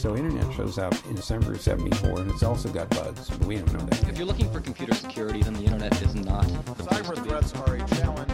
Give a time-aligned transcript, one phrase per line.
[0.00, 3.56] So internet shows up in December of 74 and it's also got bugs, but we
[3.56, 4.08] don't know that.
[4.08, 6.46] If you're looking for computer security, then the internet is not.
[6.88, 8.32] Cyber threats are a challenge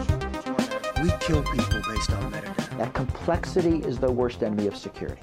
[1.03, 2.77] We kill people based on metadata.
[2.77, 5.21] That complexity is the worst enemy of security.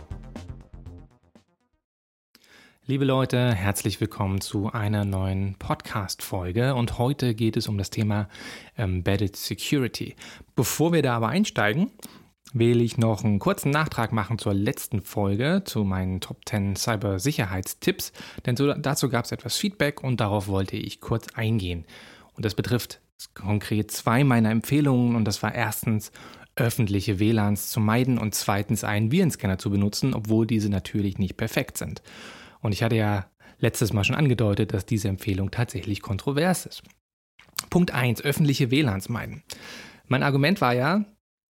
[2.86, 8.28] Liebe Leute, herzlich willkommen zu einer neuen Podcast-Folge und heute geht es um das Thema
[8.76, 10.14] Embedded Security.
[10.54, 11.90] Bevor wir da aber einsteigen,
[12.54, 18.12] will ich noch einen kurzen Nachtrag machen zur letzten Folge, zu meinen Top 10 Cybersicherheitstipps,
[18.46, 21.84] denn so, dazu gab es etwas Feedback und darauf wollte ich kurz eingehen.
[22.34, 23.00] Und das betrifft
[23.34, 26.12] konkret zwei meiner Empfehlungen und das war erstens
[26.56, 31.76] öffentliche WLANs zu meiden und zweitens einen Virenscanner zu benutzen, obwohl diese natürlich nicht perfekt
[31.76, 32.02] sind.
[32.60, 33.26] Und ich hatte ja
[33.58, 36.82] letztes Mal schon angedeutet, dass diese Empfehlung tatsächlich kontrovers ist.
[37.70, 38.22] Punkt 1.
[38.22, 39.42] Öffentliche WLANs meiden.
[40.06, 41.04] Mein Argument war ja,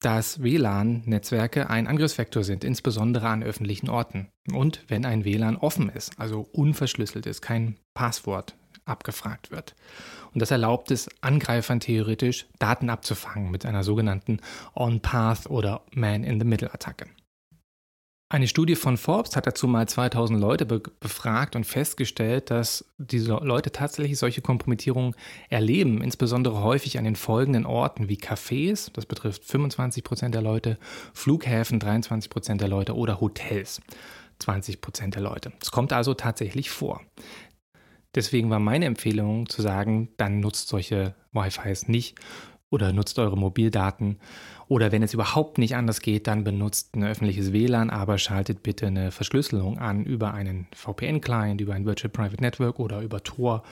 [0.04, 4.28] dass WLAN-Netzwerke ein Angriffsvektor sind, insbesondere an öffentlichen Orten.
[4.52, 9.74] Und wenn ein WLAN offen ist, also unverschlüsselt ist, kein Passwort abgefragt wird.
[10.34, 14.40] Und das erlaubt es Angreifern theoretisch, Daten abzufangen mit einer sogenannten
[14.74, 17.06] On-Path oder Man-in-the-Middle-Attacke.
[18.34, 23.34] Eine Studie von Forbes hat dazu mal 2000 Leute be befragt und festgestellt, dass diese
[23.34, 25.14] Leute tatsächlich solche Kompromittierungen
[25.50, 30.78] erleben, insbesondere häufig an den folgenden Orten wie Cafés, das betrifft 25 Prozent der Leute,
[31.12, 33.80] Flughäfen 23 Prozent der Leute oder Hotels
[34.40, 35.52] 20 Prozent der Leute.
[35.62, 37.02] Es kommt also tatsächlich vor.
[38.16, 42.16] Deswegen war meine Empfehlung zu sagen, dann nutzt solche Wi-Fis nicht
[42.74, 44.18] oder nutzt eure Mobildaten.
[44.68, 48.86] Oder wenn es überhaupt nicht anders geht, dann benutzt ein öffentliches WLAN, aber schaltet bitte
[48.86, 53.62] eine Verschlüsselung an über einen VPN-Client, über ein Virtual Private Network oder über Tor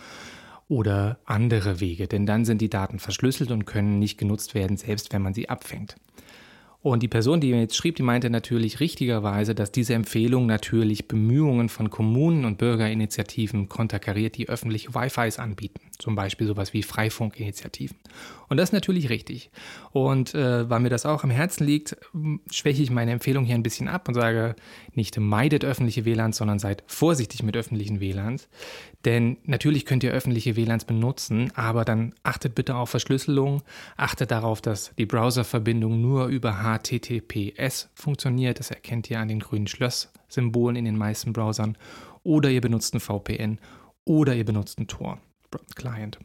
[0.69, 2.09] oder andere Wege.
[2.09, 5.49] Denn dann sind die Daten verschlüsselt und können nicht genutzt werden, selbst wenn man sie
[5.49, 5.97] abfängt.
[6.83, 11.07] Und die Person, die mir jetzt schrieb, die meinte natürlich richtigerweise, dass diese Empfehlung natürlich
[11.07, 15.81] Bemühungen von Kommunen und Bürgerinitiativen konterkariert, die öffentliche Wi-Fis anbieten.
[15.99, 17.97] Zum Beispiel sowas wie Freifunkinitiativen.
[18.49, 19.51] Und das ist natürlich richtig.
[19.93, 21.97] Und äh, weil mir das auch am Herzen liegt,
[22.51, 24.57] schwäche ich meine Empfehlung hier ein bisschen ab und sage,
[24.95, 28.49] nicht meidet öffentliche WLANs, sondern seid vorsichtig mit öffentlichen WLANs.
[29.05, 33.63] Denn natürlich könnt ihr öffentliche WLANs benutzen, aber dann achtet bitte auf Verschlüsselung,
[33.97, 38.59] achtet darauf, dass die Browserverbindung nur über HTTPS funktioniert.
[38.59, 41.77] Das erkennt ihr an den grünen Schloss-Symbolen in den meisten Browsern.
[42.23, 43.59] Oder ihr benutzt ein VPN
[44.05, 45.19] oder ihr benutzt ein Tor.
[45.75, 46.19] Client.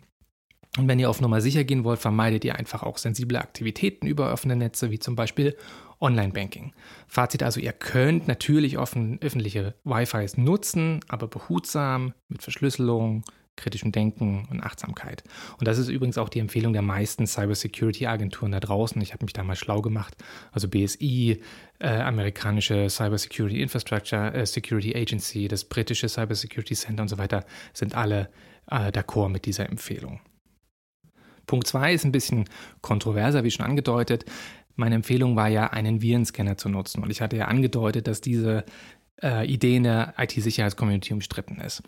[0.78, 4.32] Und wenn ihr auf Nummer sicher gehen wollt, vermeidet ihr einfach auch sensible Aktivitäten über
[4.32, 5.58] offene Netze, wie zum Beispiel
[6.00, 6.74] Online-Banking.
[7.08, 13.24] Fazit also, ihr könnt natürlich offen, öffentliche Wi-Fis nutzen, aber behutsam, mit Verschlüsselung,
[13.58, 15.24] kritischem Denken und Achtsamkeit.
[15.60, 19.02] Und das ist übrigens auch die Empfehlung der meisten Cybersecurity-Agenturen da draußen.
[19.02, 20.16] Ich habe mich da mal schlau gemacht.
[20.52, 21.42] Also BSI,
[21.80, 27.96] äh, amerikanische Cybersecurity Infrastructure äh, Security Agency, das britische Cybersecurity Center und so weiter sind
[27.96, 28.30] alle
[28.70, 30.22] äh, d'accord mit dieser Empfehlung.
[31.46, 32.46] Punkt 2 ist ein bisschen
[32.82, 34.26] kontroverser, wie schon angedeutet.
[34.76, 37.02] Meine Empfehlung war ja, einen Virenscanner zu nutzen.
[37.02, 38.66] Und ich hatte ja angedeutet, dass diese
[39.24, 41.82] äh, Idee in der IT-Sicherheitscommunity umstritten ist.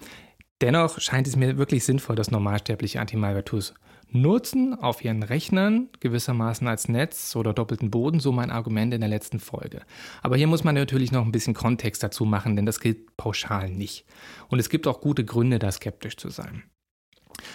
[0.62, 3.74] Dennoch scheint es mir wirklich sinnvoll, dass normalsterbliche Anti-Malware-Tools
[4.12, 9.09] nutzen auf ihren Rechnern, gewissermaßen als Netz oder doppelten Boden, so mein Argument in der
[9.09, 9.81] letzten Folge.
[10.22, 13.69] Aber hier muss man natürlich noch ein bisschen Kontext dazu machen, denn das gilt pauschal
[13.69, 14.06] nicht.
[14.50, 16.64] Und es gibt auch gute Gründe, da skeptisch zu sein.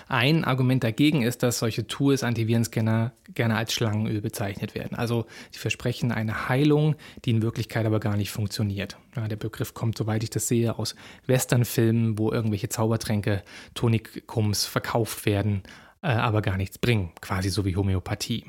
[0.08, 4.96] Ein Argument dagegen ist, dass solche Tools, Antivirenscanner, gerne als Schlangenöl bezeichnet werden.
[4.96, 8.96] Also sie versprechen eine Heilung, die in Wirklichkeit aber gar nicht funktioniert.
[9.16, 10.94] Ja, der Begriff kommt, soweit ich das sehe, aus
[11.26, 13.42] Westernfilmen, wo irgendwelche Zaubertränke,
[13.74, 15.62] Tonikums verkauft werden,
[16.02, 17.12] äh, aber gar nichts bringen.
[17.20, 18.44] Quasi so wie Homöopathie.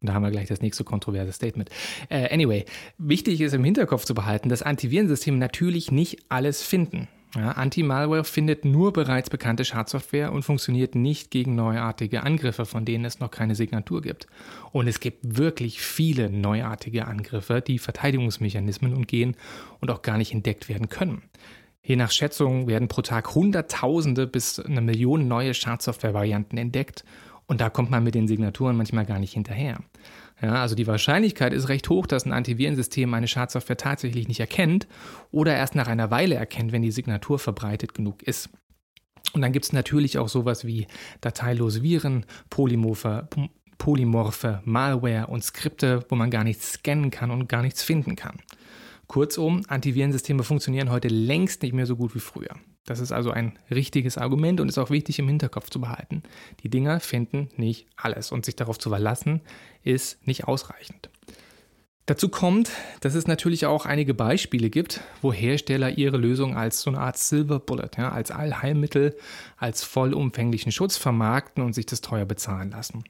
[0.00, 1.70] Und da haben wir gleich das nächste kontroverse Statement.
[2.08, 2.64] Äh, anyway,
[2.98, 7.08] wichtig ist im Hinterkopf zu behalten, dass Antivirensysteme natürlich nicht alles finden.
[7.34, 13.04] Ja, Anti-Malware findet nur bereits bekannte Schadsoftware und funktioniert nicht gegen neuartige Angriffe, von denen
[13.04, 14.26] es noch keine Signatur gibt.
[14.72, 19.36] Und es gibt wirklich viele neuartige Angriffe, die Verteidigungsmechanismen umgehen
[19.80, 21.22] und auch gar nicht entdeckt werden können.
[21.82, 27.04] Je nach Schätzung werden pro Tag Hunderttausende bis eine Million neue Schadsoftware-Varianten entdeckt
[27.46, 29.78] und da kommt man mit den Signaturen manchmal gar nicht hinterher.
[30.42, 34.86] Ja, also die Wahrscheinlichkeit ist recht hoch, dass ein Antivirensystem eine Schadsoftware tatsächlich nicht erkennt
[35.30, 38.50] oder erst nach einer Weile erkennt, wenn die Signatur verbreitet genug ist.
[39.32, 40.86] Und dann gibt es natürlich auch sowas wie
[41.20, 43.28] dateilose Viren, polymorphe,
[43.78, 48.40] polymorphe Malware und Skripte, wo man gar nichts scannen kann und gar nichts finden kann.
[49.06, 52.56] Kurzum, Antivirensysteme funktionieren heute längst nicht mehr so gut wie früher.
[52.86, 56.22] Das ist also ein richtiges Argument und ist auch wichtig im Hinterkopf zu behalten.
[56.62, 59.42] Die Dinger finden nicht alles und sich darauf zu verlassen,
[59.82, 61.10] ist nicht ausreichend.
[62.06, 66.90] Dazu kommt, dass es natürlich auch einige Beispiele gibt, wo Hersteller ihre Lösung als so
[66.90, 69.16] eine Art Silver Bullet, ja, als Allheilmittel,
[69.56, 73.02] als vollumfänglichen Schutz vermarkten und sich das teuer bezahlen lassen.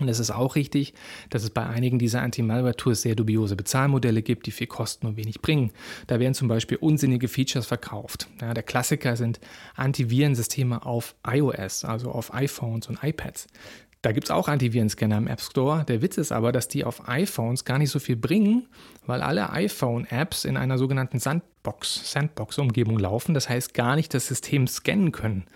[0.00, 0.94] Und es ist auch richtig,
[1.30, 5.40] dass es bei einigen dieser Anti-Malware-Tools sehr dubiose Bezahlmodelle gibt, die viel kosten und wenig
[5.40, 5.72] bringen.
[6.06, 8.28] Da werden zum Beispiel unsinnige Features verkauft.
[8.40, 9.40] Ja, der Klassiker sind
[9.74, 13.46] Antivirensysteme auf iOS, also auf iPhones und iPads.
[14.06, 15.84] Da gibt es auch Antivirenscanner im App Store.
[15.84, 18.68] Der Witz ist aber, dass die auf iPhones gar nicht so viel bringen,
[19.04, 23.34] weil alle iPhone-Apps in einer sogenannten Sandbox, Sandbox-Umgebung laufen.
[23.34, 25.46] Das heißt gar nicht das System scannen können.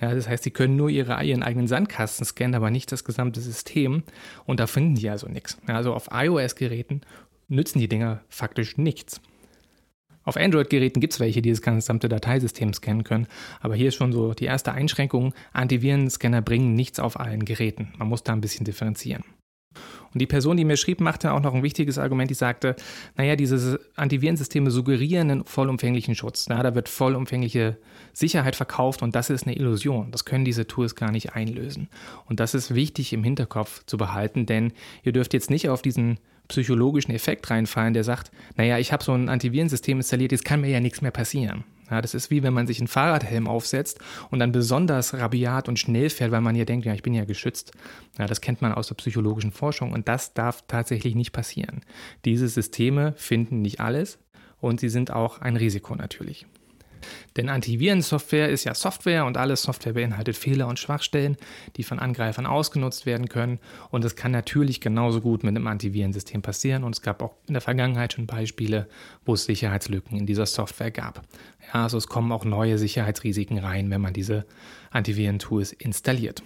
[0.00, 3.40] Ja, das heißt, sie können nur ihre, ihren eigenen Sandkasten scannen, aber nicht das gesamte
[3.40, 4.02] System.
[4.46, 5.58] Und da finden die also nichts.
[5.68, 7.02] Ja, also auf iOS-Geräten
[7.48, 9.20] nützen die Dinger faktisch nichts.
[10.22, 13.26] Auf Android-Geräten gibt es welche, die das gesamte Dateisystem scannen können.
[13.60, 15.34] Aber hier ist schon so die erste Einschränkung.
[15.52, 17.92] Antivirenscanner bringen nichts auf allen Geräten.
[17.98, 19.24] Man muss da ein bisschen differenzieren.
[20.12, 22.74] Und die Person, die mir schrieb, machte auch noch ein wichtiges Argument, die sagte,
[23.16, 26.46] naja, diese Antivirensysteme suggerieren einen vollumfänglichen Schutz.
[26.48, 27.76] Ja, da wird vollumfängliche
[28.12, 30.10] Sicherheit verkauft und das ist eine Illusion.
[30.10, 31.88] Das können diese Tools gar nicht einlösen.
[32.26, 34.72] Und das ist wichtig im Hinterkopf zu behalten, denn
[35.04, 36.18] ihr dürft jetzt nicht auf diesen
[36.48, 40.70] psychologischen Effekt reinfallen, der sagt, naja, ich habe so ein Antivirensystem installiert, jetzt kann mir
[40.70, 41.64] ja nichts mehr passieren.
[41.90, 43.98] Ja, das ist wie wenn man sich einen Fahrradhelm aufsetzt
[44.30, 47.24] und dann besonders rabiat und schnell fährt, weil man ja denkt, ja, ich bin ja
[47.24, 47.72] geschützt.
[48.18, 51.80] Ja, das kennt man aus der psychologischen Forschung und das darf tatsächlich nicht passieren.
[52.24, 54.18] Diese Systeme finden nicht alles
[54.60, 56.46] und sie sind auch ein Risiko natürlich.
[57.36, 61.36] Denn Antivirensoftware ist ja Software und alle Software beinhaltet Fehler und Schwachstellen,
[61.76, 63.58] die von Angreifern ausgenutzt werden können.
[63.90, 66.84] Und es kann natürlich genauso gut mit einem Antivirensystem passieren.
[66.84, 68.88] Und es gab auch in der Vergangenheit schon Beispiele,
[69.24, 71.22] wo es Sicherheitslücken in dieser Software gab.
[71.72, 74.46] Ja, also es kommen auch neue Sicherheitsrisiken rein, wenn man diese
[74.90, 76.42] Antiviren-Tools installiert.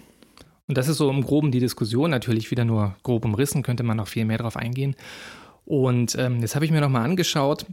[0.67, 3.97] Und das ist so im Groben die Diskussion, natürlich wieder nur grob umrissen, könnte man
[3.97, 4.95] noch viel mehr darauf eingehen.
[5.65, 7.65] Und ähm, jetzt habe ich mir nochmal angeschaut,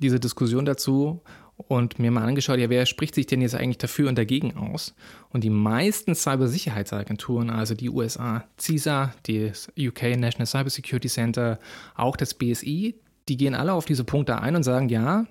[0.00, 1.22] diese Diskussion dazu
[1.68, 4.94] und mir mal angeschaut, ja, wer spricht sich denn jetzt eigentlich dafür und dagegen aus?
[5.30, 11.58] Und die meisten Cybersicherheitsagenturen, also die USA CISA, das UK National Cybersecurity Center,
[11.94, 12.94] auch das BSI,
[13.28, 15.26] die gehen alle auf diese Punkte ein und sagen, ja,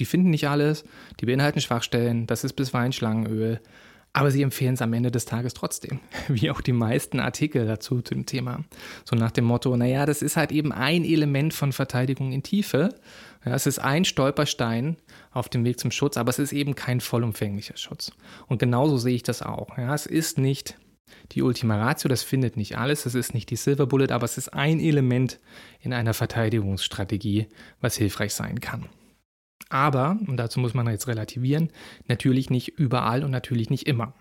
[0.00, 0.84] die finden nicht alles,
[1.20, 3.60] die beinhalten Schwachstellen, das ist bisweilen Schlangenöl,
[4.16, 5.98] aber sie empfehlen es am Ende des Tages trotzdem,
[6.28, 8.64] wie auch die meisten Artikel dazu zu dem Thema.
[9.04, 12.94] So nach dem Motto, naja, das ist halt eben ein Element von Verteidigung in Tiefe.
[13.44, 14.96] Ja, es ist ein Stolperstein
[15.34, 18.12] auf dem Weg zum Schutz, aber es ist eben kein vollumfänglicher Schutz.
[18.46, 19.76] Und genauso sehe ich das auch.
[19.76, 20.78] Ja, es ist nicht
[21.32, 24.38] die Ultima Ratio, das findet nicht alles, es ist nicht die Silver Bullet, aber es
[24.38, 25.40] ist ein Element
[25.80, 27.48] in einer Verteidigungsstrategie,
[27.80, 28.88] was hilfreich sein kann.
[29.68, 31.70] Aber, und dazu muss man jetzt relativieren,
[32.06, 34.14] natürlich nicht überall und natürlich nicht immer.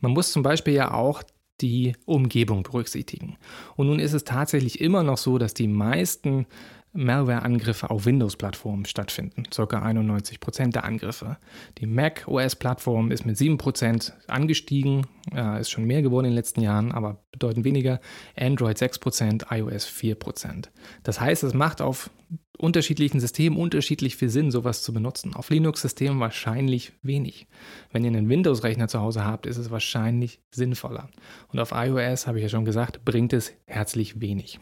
[0.00, 1.22] Man muss zum Beispiel ja auch
[1.60, 3.36] die Umgebung berücksichtigen.
[3.76, 6.46] Und nun ist es tatsächlich immer noch so, dass die meisten
[6.92, 9.44] Malware-Angriffe auf Windows-Plattformen stattfinden.
[9.52, 11.36] Circa 91% der Angriffe.
[11.78, 16.62] Die Mac OS-Plattform ist mit 7% angestiegen, äh, ist schon mehr geworden in den letzten
[16.62, 18.00] Jahren, aber bedeutend weniger.
[18.36, 20.70] Android 6%, iOS 4%.
[21.04, 22.10] Das heißt, es macht auf
[22.58, 25.34] unterschiedlichen Systemen unterschiedlich viel Sinn, sowas zu benutzen.
[25.34, 27.46] Auf Linux-Systemen wahrscheinlich wenig.
[27.90, 31.08] Wenn ihr einen Windows-Rechner zu Hause habt, ist es wahrscheinlich sinnvoller.
[31.48, 34.60] Und auf iOS, habe ich ja schon gesagt, bringt es herzlich wenig.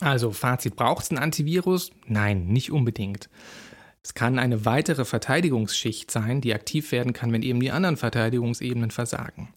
[0.00, 1.90] Also Fazit, braucht es ein Antivirus?
[2.06, 3.28] Nein, nicht unbedingt.
[4.02, 8.90] Es kann eine weitere Verteidigungsschicht sein, die aktiv werden kann, wenn eben die anderen Verteidigungsebenen
[8.90, 9.48] versagen.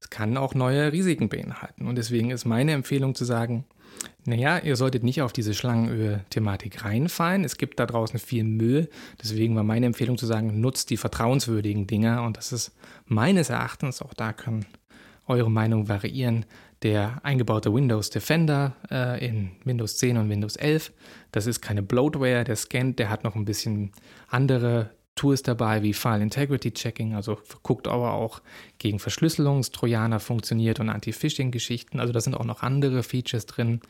[0.00, 1.86] Es kann auch neue Risiken beinhalten.
[1.86, 3.64] Und deswegen ist meine Empfehlung zu sagen,
[4.26, 7.44] naja, ihr solltet nicht auf diese Schlangenöl-Thematik reinfallen.
[7.44, 8.88] Es gibt da draußen viel Müll.
[9.22, 12.22] Deswegen war meine Empfehlung zu sagen, nutzt die vertrauenswürdigen Dinger.
[12.22, 12.72] Und das ist
[13.06, 14.64] meines Erachtens, auch da können
[15.26, 16.46] eure Meinung variieren,
[16.82, 20.92] der eingebaute Windows Defender äh, in Windows 10 und Windows 11.
[21.32, 23.92] Das ist keine Bloatware, der scannt, der hat noch ein bisschen
[24.28, 28.42] andere Tools dabei wie File Integrity Checking, also guckt aber auch
[28.78, 32.00] gegen Verschlüsselungstrojaner funktioniert und Anti-Phishing-Geschichten.
[32.00, 33.80] Also da sind auch noch andere Features drin.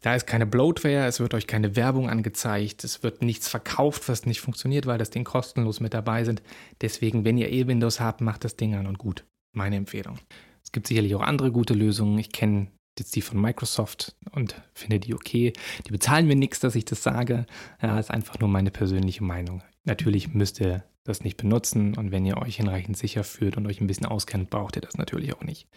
[0.00, 4.26] Da ist keine Bloatware, es wird euch keine Werbung angezeigt, es wird nichts verkauft, was
[4.26, 6.42] nicht funktioniert, weil das Ding kostenlos mit dabei sind.
[6.80, 9.24] Deswegen, wenn ihr eh Windows habt, macht das Ding an und gut.
[9.52, 10.18] Meine Empfehlung.
[10.62, 12.18] Es gibt sicherlich auch andere gute Lösungen.
[12.18, 15.52] Ich kenne jetzt die von Microsoft und finde die okay.
[15.86, 17.46] Die bezahlen mir nichts, dass ich das sage.
[17.80, 19.62] Ja, ist einfach nur meine persönliche Meinung.
[19.86, 23.80] Natürlich müsst ihr das nicht benutzen und wenn ihr euch hinreichend sicher fühlt und euch
[23.80, 25.68] ein bisschen auskennt, braucht ihr das natürlich auch nicht.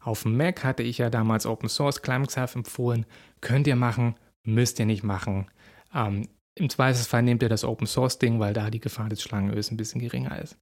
[0.00, 3.04] Auf dem Mac hatte ich ja damals Open Source Climbxaf empfohlen.
[3.40, 5.50] Könnt ihr machen, müsst ihr nicht machen.
[5.94, 9.70] Ähm, Im Zweifelsfall nehmt ihr das Open Source Ding, weil da die Gefahr des Schlangenöls
[9.70, 10.56] ein bisschen geringer ist.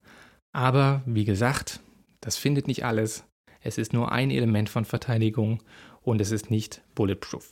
[0.51, 1.79] Aber wie gesagt,
[2.19, 3.23] das findet nicht alles.
[3.61, 5.63] Es ist nur ein Element von Verteidigung
[6.01, 7.49] und es ist nicht bulletproof.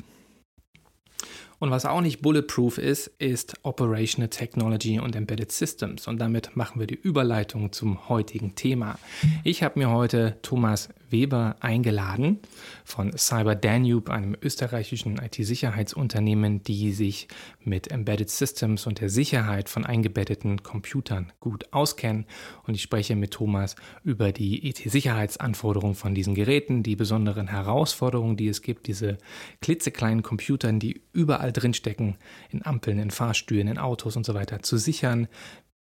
[1.63, 6.09] Und was auch nicht bulletproof ist, ist Operational Technology und Embedded Systems.
[6.09, 8.99] Und damit machen wir die Überleitung zum heutigen Thema.
[9.45, 12.39] Ich habe mir heute Thomas Weber eingeladen
[12.83, 17.29] von Cyber Danube, einem österreichischen IT-Sicherheitsunternehmen, die sich
[17.63, 22.25] mit Embedded Systems und der Sicherheit von eingebetteten Computern gut auskennen.
[22.67, 28.49] Und ich spreche mit Thomas über die IT-Sicherheitsanforderungen von diesen Geräten, die besonderen Herausforderungen, die
[28.49, 29.17] es gibt, diese
[29.61, 32.17] klitzekleinen Computern, die überall drinstecken,
[32.49, 35.27] in Ampeln, in Fahrstühlen, in Autos und so weiter, zu sichern,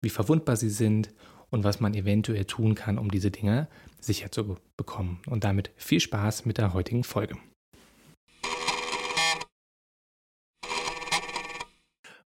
[0.03, 1.11] wie verwundbar sie sind
[1.49, 3.69] und was man eventuell tun kann, um diese Dinge
[4.05, 5.21] sicher zu bekommen.
[5.27, 7.37] Und damit viel Spaß mit der heutigen Folge.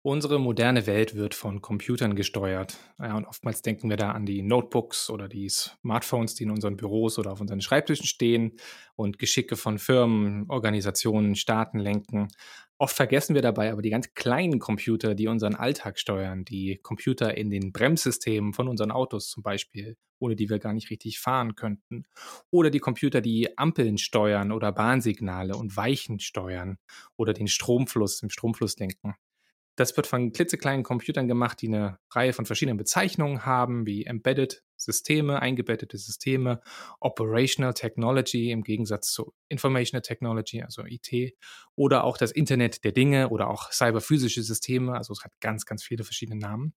[0.03, 2.79] Unsere moderne Welt wird von Computern gesteuert.
[2.99, 6.79] Ja, und oftmals denken wir da an die Notebooks oder die Smartphones, die in unseren
[6.79, 8.57] Büros oder auf unseren Schreibtischen stehen
[8.97, 12.29] und Geschicke von Firmen, Organisationen, Staaten lenken.
[12.81, 17.37] Oft vergessen wir dabei aber die ganz kleinen Computer, die unseren Alltag steuern, die Computer
[17.37, 21.57] in den Bremssystemen von unseren Autos zum Beispiel, ohne die wir gar nicht richtig fahren
[21.57, 22.05] könnten.
[22.49, 26.79] Oder die Computer, die Ampeln steuern oder Bahnsignale und Weichen steuern
[27.19, 29.15] oder den Stromfluss im Stromfluss lenken.
[29.77, 34.63] Das wird von klitzekleinen Computern gemacht, die eine Reihe von verschiedenen Bezeichnungen haben, wie Embedded
[34.81, 36.61] Systeme, eingebettete Systeme,
[37.01, 41.35] Operational Technology im Gegensatz zu Informational Technology, also IT,
[41.77, 44.95] oder auch das Internet der Dinge oder auch cyberphysische Systeme.
[44.95, 46.75] Also es hat ganz, ganz viele verschiedene Namen.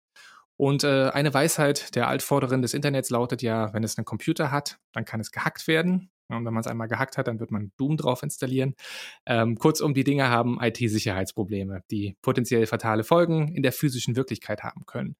[0.55, 4.79] Und äh, eine Weisheit der Altvorderen des Internets lautet ja, wenn es einen Computer hat,
[4.91, 6.11] dann kann es gehackt werden.
[6.29, 8.75] Und wenn man es einmal gehackt hat, dann wird man Doom drauf installieren.
[9.25, 14.85] Ähm, kurzum, die Dinge haben IT-Sicherheitsprobleme, die potenziell fatale Folgen in der physischen Wirklichkeit haben
[14.85, 15.15] können.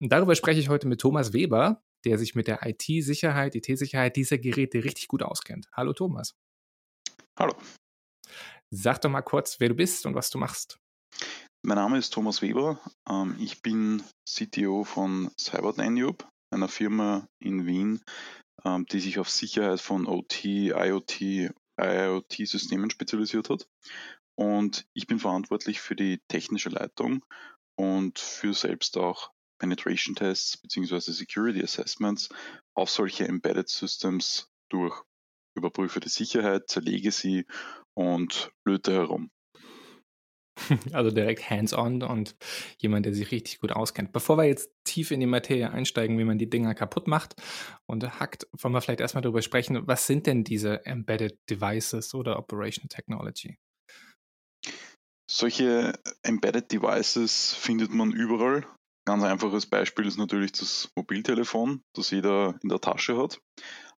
[0.00, 4.38] Und darüber spreche ich heute mit Thomas Weber, der sich mit der IT-Sicherheit, IT-Sicherheit dieser
[4.38, 5.68] Geräte richtig gut auskennt.
[5.72, 6.34] Hallo Thomas.
[7.38, 7.54] Hallo.
[8.70, 10.78] Sag doch mal kurz, wer du bist und was du machst.
[11.64, 12.80] Mein Name ist Thomas Weber.
[13.08, 18.02] Ähm, ich bin CTO von CyberDanube, einer Firma in Wien,
[18.64, 23.68] ähm, die sich auf Sicherheit von OT, IoT, IoT-Systemen spezialisiert hat.
[24.34, 27.24] Und ich bin verantwortlich für die technische Leitung
[27.76, 29.30] und für selbst auch
[29.62, 31.12] Penetration Tests bzw.
[31.12, 32.28] Security Assessments
[32.74, 35.00] auf solche Embedded Systems durch.
[35.54, 37.46] Überprüfe die Sicherheit, zerlege sie
[37.94, 39.30] und löte herum.
[40.92, 42.34] Also direkt hands-on und
[42.78, 44.12] jemand, der sich richtig gut auskennt.
[44.12, 47.36] Bevor wir jetzt tief in die Materie einsteigen, wie man die Dinger kaputt macht
[47.86, 52.38] und hackt, wollen wir vielleicht erstmal darüber sprechen, was sind denn diese Embedded Devices oder
[52.38, 53.56] Operation Technology?
[55.30, 58.66] Solche Embedded Devices findet man überall.
[59.04, 63.40] Ganz einfaches Beispiel ist natürlich das Mobiltelefon, das jeder in der Tasche hat,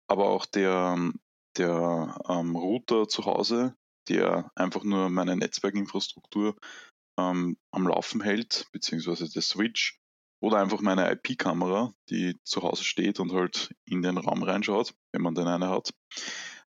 [0.08, 1.12] aber auch der,
[1.58, 3.76] der ähm, Router zu Hause,
[4.08, 6.56] der einfach nur meine Netzwerkinfrastruktur
[7.18, 10.00] ähm, am Laufen hält, beziehungsweise der Switch
[10.42, 15.22] oder einfach meine IP-Kamera, die zu Hause steht und halt in den Raum reinschaut, wenn
[15.22, 15.90] man denn eine hat,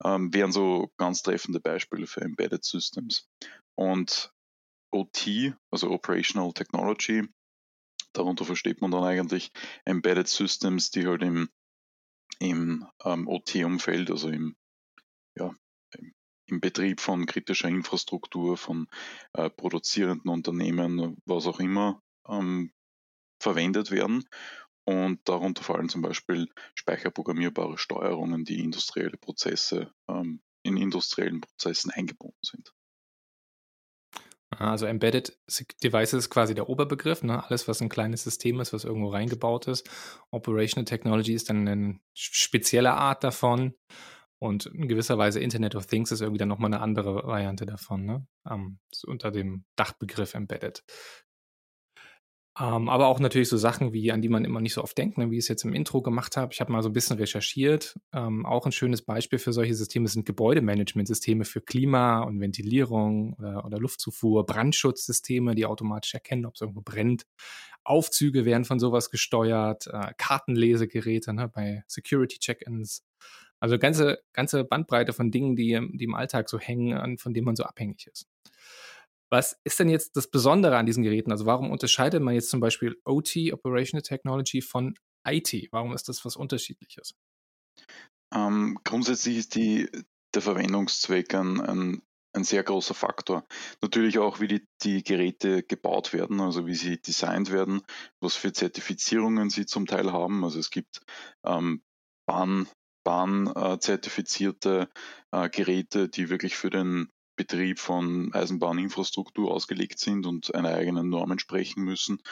[0.05, 3.29] ähm, wären so ganz treffende Beispiele für Embedded Systems.
[3.75, 4.33] Und
[4.91, 7.29] OT, also Operational Technology,
[8.13, 9.53] darunter versteht man dann eigentlich
[9.85, 11.49] Embedded Systems, die halt im,
[12.39, 14.57] im ähm, OT-Umfeld, also im,
[15.37, 15.55] ja,
[16.47, 18.87] im Betrieb von kritischer Infrastruktur, von
[19.33, 22.73] äh, produzierenden Unternehmen, was auch immer, ähm,
[23.41, 24.25] verwendet werden.
[24.85, 32.39] Und darunter fallen zum Beispiel speicherprogrammierbare Steuerungen, die industrielle Prozesse ähm, in industriellen Prozessen eingebunden
[32.43, 32.73] sind.
[34.59, 35.39] Also Embedded
[35.83, 37.45] Devices ist quasi der Oberbegriff, ne?
[37.45, 39.89] alles was ein kleines System ist, was irgendwo reingebaut ist.
[40.31, 43.75] Operational Technology ist dann eine spezielle Art davon.
[44.39, 48.05] Und in gewisser Weise Internet of Things ist irgendwie dann nochmal eine andere Variante davon,
[48.05, 48.27] ne?
[48.43, 50.83] Um, unter dem Dachbegriff Embedded.
[52.61, 55.17] Um, aber auch natürlich so Sachen, wie an die man immer nicht so oft denkt,
[55.17, 55.31] ne?
[55.31, 56.53] wie ich es jetzt im Intro gemacht habe.
[56.53, 57.99] Ich habe mal so ein bisschen recherchiert.
[58.13, 63.65] Um, auch ein schönes Beispiel für solche Systeme sind Gebäudemanagementsysteme für Klima und Ventilierung oder,
[63.65, 67.25] oder Luftzufuhr, Brandschutzsysteme, die automatisch erkennen, ob es irgendwo brennt.
[67.85, 71.49] Aufzüge werden von sowas gesteuert, äh, Kartenlesegeräte ne?
[71.49, 73.03] bei Security-Check-ins.
[73.61, 77.57] Also ganze, ganze Bandbreite von Dingen, die, die im Alltag so hängen, von denen man
[77.57, 78.27] so abhängig ist.
[79.33, 81.33] Was ist denn jetzt das Besondere an diesen Geräten?
[81.33, 84.95] Also warum unterscheidet man jetzt zum Beispiel OT, Operational Technology, von
[85.27, 85.69] IT?
[85.71, 87.15] Warum ist das was Unterschiedliches?
[88.35, 89.89] Ähm, grundsätzlich ist die,
[90.35, 92.03] der Verwendungszweck ein, ein,
[92.35, 93.47] ein, sehr großer Faktor.
[93.81, 97.81] Natürlich auch, wie die, die Geräte gebaut werden, also wie sie designt werden,
[98.21, 100.45] was für Zertifizierungen sie zum Teil haben.
[100.45, 101.01] Also es gibt
[101.47, 101.81] ähm,
[102.27, 102.69] Bahn,
[103.03, 104.91] Bahn-zertifizierte
[105.31, 111.31] äh, Geräte, die wirklich für den Betrieb von Eisenbahninfrastruktur ausgelegt sind und einer eigenen Norm
[111.33, 112.23] entsprechen müssen.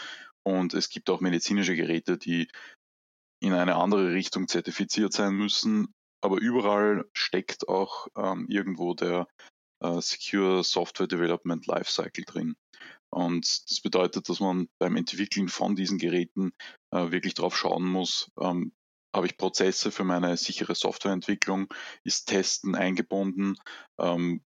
[0.42, 2.48] Und es gibt auch medizinische Geräte, die
[3.42, 5.94] in eine andere Richtung zertifiziert sein müssen.
[6.22, 9.26] Aber überall steckt auch ähm, irgendwo der
[9.82, 12.56] äh, Secure Software Development Lifecycle drin.
[13.10, 16.52] Und das bedeutet, dass man beim Entwickeln von diesen Geräten
[16.92, 18.72] äh, wirklich darauf schauen muss, ähm,
[19.14, 21.66] habe ich Prozesse für meine sichere Softwareentwicklung,
[22.04, 23.56] ist Testen eingebunden,
[23.98, 24.42] ähm,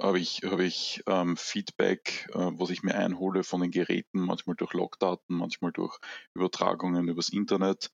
[0.00, 4.56] habe ich, habe ich ähm, Feedback, äh, was ich mir einhole von den Geräten, manchmal
[4.56, 5.98] durch Logdaten, manchmal durch
[6.34, 7.92] Übertragungen übers Internet.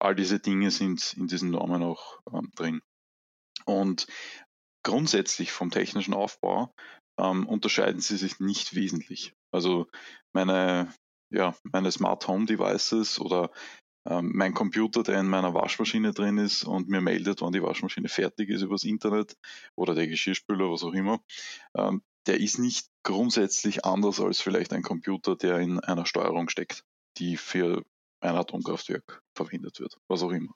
[0.00, 2.80] All diese Dinge sind in diesen Normen auch ähm, drin.
[3.64, 4.06] Und
[4.84, 6.72] grundsätzlich vom technischen Aufbau
[7.18, 9.34] ähm, unterscheiden sie sich nicht wesentlich.
[9.52, 9.88] Also
[10.32, 10.94] meine,
[11.30, 13.50] ja, meine Smart Home Devices oder
[14.04, 18.48] mein Computer, der in meiner Waschmaschine drin ist und mir meldet, wann die Waschmaschine fertig
[18.48, 19.36] ist übers Internet
[19.74, 21.20] oder der Geschirrspüler, was auch immer,
[21.76, 26.84] ähm, der ist nicht grundsätzlich anders als vielleicht ein Computer, der in einer Steuerung steckt,
[27.16, 27.84] die für
[28.20, 30.54] ein Atomkraftwerk verwendet wird, was auch immer.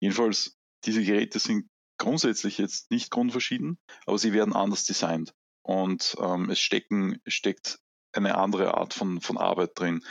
[0.00, 6.50] Jedenfalls, diese Geräte sind grundsätzlich jetzt nicht grundverschieden, aber sie werden anders designt und ähm,
[6.50, 7.78] es stecken, steckt
[8.12, 10.04] eine andere Art von, von Arbeit drin.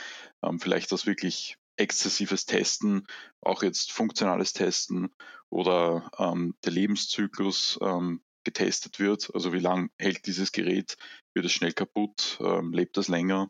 [0.44, 3.08] Ähm, vielleicht das wirklich exzessives Testen,
[3.42, 5.14] auch jetzt funktionales Testen
[5.50, 9.34] oder ähm, der Lebenszyklus ähm, getestet wird.
[9.34, 10.96] Also wie lange hält dieses Gerät,
[11.34, 13.50] wird es schnell kaputt, ähm, lebt es länger,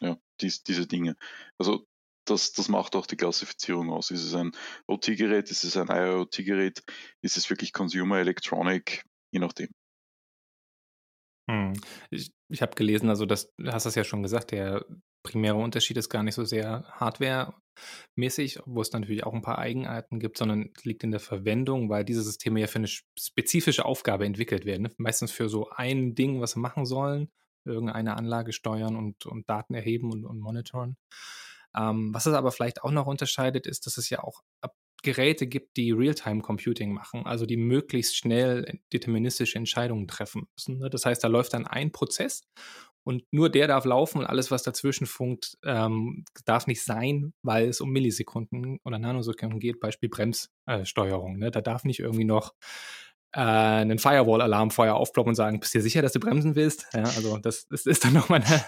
[0.00, 1.16] ja, dies, diese Dinge.
[1.58, 1.86] Also
[2.24, 4.10] das, das macht auch die Klassifizierung aus.
[4.10, 4.52] Ist es ein
[4.86, 6.82] OT-Gerät, ist es ein IoT-Gerät,
[7.22, 9.68] ist es wirklich Consumer Electronic, je nachdem.
[11.50, 11.72] Hm.
[12.10, 14.84] Ich, ich habe gelesen, also das, du hast das ja schon gesagt, der
[15.22, 16.84] primäre Unterschied ist gar nicht so sehr
[18.18, 22.04] hardware-mäßig, wo es natürlich auch ein paar Eigenarten gibt, sondern liegt in der Verwendung, weil
[22.04, 24.82] diese Systeme ja für eine spezifische Aufgabe entwickelt werden.
[24.82, 24.90] Ne?
[24.98, 27.30] Meistens für so ein Ding, was sie machen sollen,
[27.64, 30.96] irgendeine Anlage steuern und, und Daten erheben und, und monitoren.
[31.76, 34.42] Ähm, was es aber vielleicht auch noch unterscheidet, ist, dass es ja auch
[35.02, 40.78] Geräte gibt, die Realtime-Computing machen, also die möglichst schnell deterministische Entscheidungen treffen müssen.
[40.78, 40.90] Ne?
[40.90, 42.42] Das heißt, da läuft dann ein Prozess
[43.08, 47.66] und nur der darf laufen und alles, was dazwischen funkt, ähm, darf nicht sein, weil
[47.66, 51.36] es um Millisekunden oder Nanosekunden geht, Beispiel Bremssteuerung.
[51.36, 51.50] Äh, ne?
[51.50, 52.52] Da darf nicht irgendwie noch
[53.32, 56.86] äh, einen Firewall-Alarm vorher aufploppen und sagen, bist du sicher, dass du bremsen willst?
[56.92, 58.62] Ja, also das, das ist dann nochmal eine,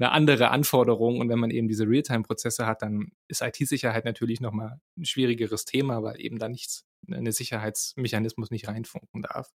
[0.00, 1.20] eine andere Anforderung.
[1.20, 6.02] Und wenn man eben diese Realtime-Prozesse hat, dann ist IT-Sicherheit natürlich nochmal ein schwierigeres Thema,
[6.02, 9.52] weil eben da nichts, eine Sicherheitsmechanismus nicht reinfunken darf.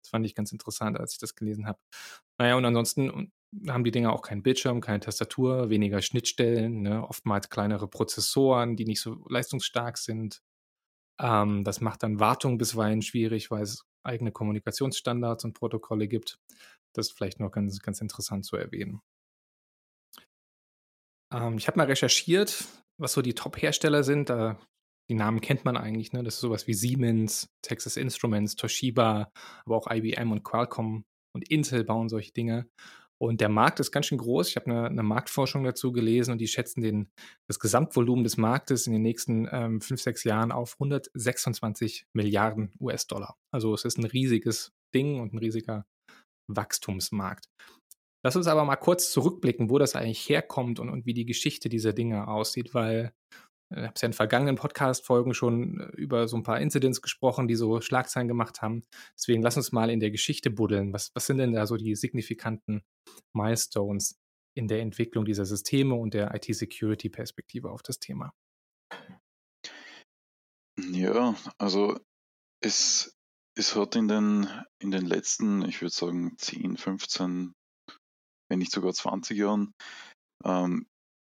[0.00, 1.80] Das fand ich ganz interessant, als ich das gelesen habe.
[2.38, 3.32] Naja, und ansonsten
[3.68, 7.06] haben die Dinger auch keinen Bildschirm, keine Tastatur, weniger Schnittstellen, ne?
[7.06, 10.42] oftmals kleinere Prozessoren, die nicht so leistungsstark sind.
[11.20, 16.38] Ähm, das macht dann Wartung bisweilen schwierig, weil es eigene Kommunikationsstandards und Protokolle gibt.
[16.94, 19.00] Das ist vielleicht noch ganz, ganz interessant zu erwähnen.
[21.32, 22.66] Ähm, ich habe mal recherchiert,
[22.98, 24.30] was so die Top-Hersteller sind.
[24.30, 24.58] Da,
[25.08, 26.12] die Namen kennt man eigentlich.
[26.12, 26.22] Ne?
[26.22, 29.30] Das ist sowas wie Siemens, Texas Instruments, Toshiba,
[29.64, 32.68] aber auch IBM und Qualcomm und Intel bauen solche Dinge.
[33.24, 34.50] Und der Markt ist ganz schön groß.
[34.50, 37.08] Ich habe eine, eine, Marktforschung dazu gelesen und die schätzen den,
[37.48, 43.38] das Gesamtvolumen des Marktes in den nächsten ähm, fünf, sechs Jahren auf 126 Milliarden US-Dollar.
[43.50, 45.86] Also es ist ein riesiges Ding und ein riesiger
[46.48, 47.48] Wachstumsmarkt.
[48.22, 51.70] Lass uns aber mal kurz zurückblicken, wo das eigentlich herkommt und, und wie die Geschichte
[51.70, 53.14] dieser Dinge aussieht, weil
[53.76, 57.56] ich habe ja in vergangenen Podcast-Folgen schon äh, über so ein paar Incidents gesprochen, die
[57.56, 58.82] so Schlagzeilen gemacht haben.
[59.16, 60.92] Deswegen lass uns mal in der Geschichte buddeln.
[60.92, 62.82] Was, was sind denn da so die signifikanten
[63.32, 64.18] Milestones
[64.56, 68.32] in der Entwicklung dieser Systeme und der IT-Security-Perspektive auf das Thema?
[70.78, 71.98] Ja, also
[72.60, 73.16] es,
[73.56, 77.54] es hat in den, in den letzten, ich würde sagen, 10, 15,
[78.48, 79.74] wenn nicht sogar 20 Jahren
[80.44, 80.86] ähm,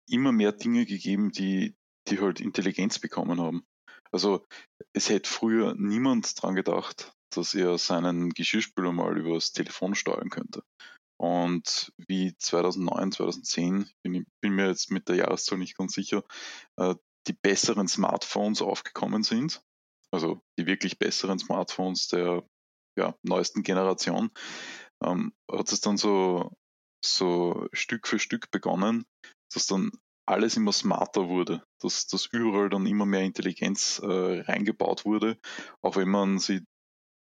[0.08, 1.76] immer mehr Dinge gegeben, die,
[2.08, 3.64] die halt Intelligenz bekommen haben.
[4.12, 4.46] Also
[4.94, 10.64] es hätte früher niemand dran gedacht, dass er seinen Geschirrspüler mal übers Telefon steuern könnte.
[11.18, 16.24] Und wie 2009, 2010, bin, bin mir jetzt mit der Jahreszahl nicht ganz sicher,
[16.78, 16.96] äh,
[17.28, 19.62] die besseren Smartphones aufgekommen sind,
[20.12, 22.44] also die wirklich besseren Smartphones der
[22.98, 24.32] ja, neuesten Generation,
[25.04, 26.52] ähm, hat es dann so,
[27.06, 29.06] so Stück für Stück begonnen,
[29.54, 29.92] dass dann
[30.26, 35.38] alles immer smarter wurde, dass, dass überall dann immer mehr Intelligenz äh, reingebaut wurde,
[35.82, 36.62] auch wenn man sie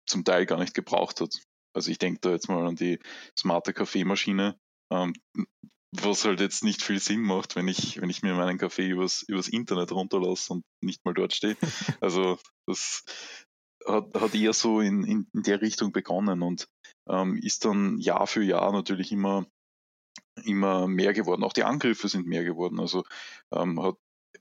[0.07, 1.33] zum Teil gar nicht gebraucht hat.
[1.73, 2.99] Also ich denke da jetzt mal an die
[3.37, 4.59] smarte Kaffeemaschine,
[4.91, 5.13] ähm,
[5.91, 9.23] was halt jetzt nicht viel Sinn macht, wenn ich, wenn ich mir meinen Kaffee übers,
[9.23, 11.57] übers Internet runterlasse und nicht mal dort stehe.
[12.01, 13.03] Also das
[13.85, 16.67] hat, hat eher so in, in, in der Richtung begonnen und
[17.07, 19.45] ähm, ist dann Jahr für Jahr natürlich immer,
[20.43, 21.43] immer mehr geworden.
[21.43, 22.79] Auch die Angriffe sind mehr geworden.
[22.79, 23.03] Also
[23.53, 23.95] ähm, hat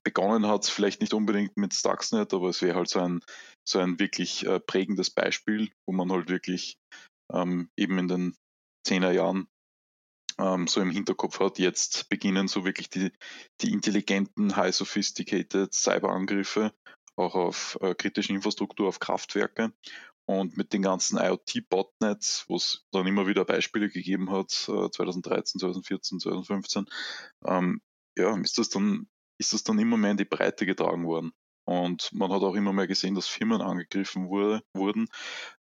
[0.05, 3.21] begonnen hat es vielleicht nicht unbedingt mit Stuxnet, aber es wäre halt so ein,
[3.67, 6.77] so ein wirklich äh, prägendes Beispiel, wo man halt wirklich
[7.33, 8.37] ähm, eben in den
[8.87, 9.49] 10er Jahren
[10.39, 11.59] ähm, so im Hinterkopf hat.
[11.59, 13.11] Jetzt beginnen so wirklich die,
[13.61, 16.73] die intelligenten, high sophisticated Cyberangriffe
[17.19, 19.73] auch auf äh, kritische Infrastruktur, auf Kraftwerke.
[20.29, 25.59] Und mit den ganzen IoT-Botnets, wo es dann immer wieder Beispiele gegeben hat, äh, 2013,
[25.59, 26.87] 2014, 2015,
[27.47, 27.81] ähm,
[28.17, 31.33] ja, ist das dann ist das dann immer mehr in die Breite getragen worden.
[31.64, 35.07] Und man hat auch immer mehr gesehen, dass Firmen angegriffen wurde, wurden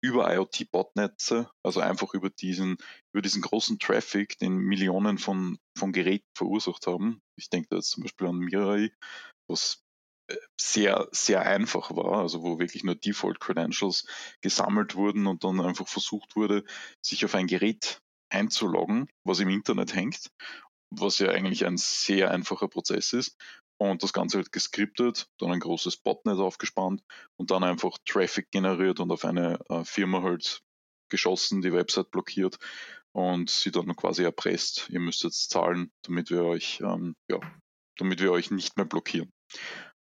[0.02, 2.78] über IoT-Botnetze, also einfach über diesen,
[3.13, 7.21] über diesen großen Traffic, den Millionen von, von Geräten verursacht haben.
[7.36, 8.91] Ich denke da jetzt zum Beispiel an Mirai,
[9.47, 9.84] was
[10.60, 14.06] sehr, sehr einfach war, also wo wirklich nur Default Credentials
[14.41, 16.63] gesammelt wurden und dann einfach versucht wurde,
[17.02, 20.32] sich auf ein Gerät einzuloggen, was im Internet hängt,
[20.89, 23.38] was ja eigentlich ein sehr einfacher Prozess ist
[23.82, 27.02] und das Ganze wird geskriptet, dann ein großes Botnet aufgespannt
[27.38, 30.62] und dann einfach Traffic generiert und auf eine äh, Firma halt
[31.10, 32.58] geschossen, die Website blockiert
[33.12, 37.39] und sie dann quasi erpresst, ihr müsst jetzt zahlen, damit wir euch, ähm, ja,
[37.98, 39.32] damit wir euch nicht mehr blockieren.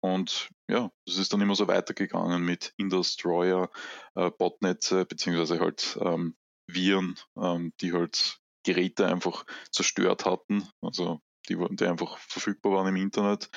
[0.01, 3.69] Und ja, es ist dann immer so weitergegangen mit Industroyer,
[4.15, 6.35] äh, Botnetze, beziehungsweise halt ähm,
[6.67, 10.67] Viren, ähm, die halt Geräte einfach zerstört hatten.
[10.81, 13.49] Also die, die einfach verfügbar waren im Internet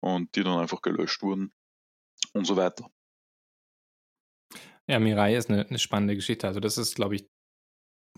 [0.00, 1.52] und die dann einfach gelöscht wurden
[2.32, 2.90] und so weiter.
[4.86, 6.46] Ja, Mirai ist eine, eine spannende Geschichte.
[6.46, 7.28] Also das ist, glaube ich,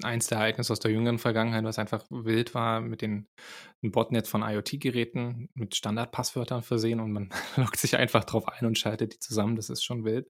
[0.02, 3.28] eins der Ereignisse aus der jüngeren Vergangenheit, was einfach wild war mit den
[3.82, 9.14] Botnet von IoT-Geräten mit Standardpasswörtern versehen und man loggt sich einfach drauf ein und schaltet
[9.14, 9.56] die zusammen.
[9.56, 10.28] Das ist schon wild.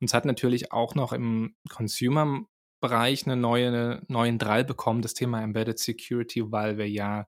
[0.00, 5.42] Und es hat natürlich auch noch im Consumer-Bereich eine neue, neuen Drall bekommen, das Thema
[5.42, 7.26] Embedded Security, weil wir ja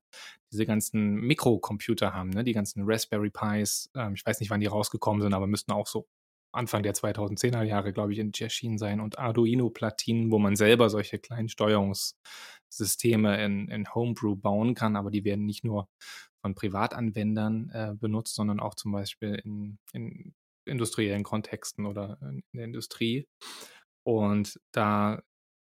[0.53, 2.45] diese ganzen Mikrocomputer haben, ne?
[2.45, 3.91] die ganzen Raspberry Pis.
[3.97, 6.07] Ähm, ich weiß nicht, wann die rausgekommen sind, aber müssten auch so
[6.53, 9.01] Anfang der 2010er Jahre, glaube ich, erschienen sein.
[9.01, 15.25] Und Arduino-Platinen, wo man selber solche kleinen Steuerungssysteme in, in Homebrew bauen kann, aber die
[15.25, 15.89] werden nicht nur
[16.43, 20.35] von Privatanwendern äh, benutzt, sondern auch zum Beispiel in, in
[20.65, 23.27] industriellen Kontexten oder in der Industrie.
[24.05, 25.23] Und da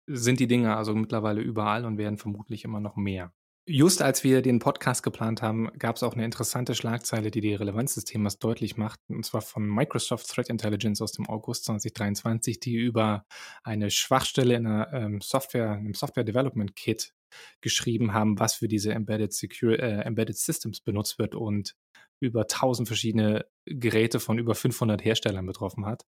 [0.07, 3.33] sind die Dinge also mittlerweile überall und werden vermutlich immer noch mehr.
[3.69, 7.53] Just als wir den Podcast geplant haben, gab es auch eine interessante Schlagzeile, die die
[7.53, 12.61] Relevanz des Themas deutlich macht, und zwar von Microsoft Threat Intelligence aus dem August 2023,
[12.61, 13.25] die über
[13.63, 17.13] eine Schwachstelle in einer ähm, Software, einem Software Development Kit
[17.59, 21.75] geschrieben haben, was für diese Embedded, Secure, äh, Embedded Systems benutzt wird und
[22.21, 26.05] über 1000 verschiedene Geräte von über 500 Herstellern betroffen hat.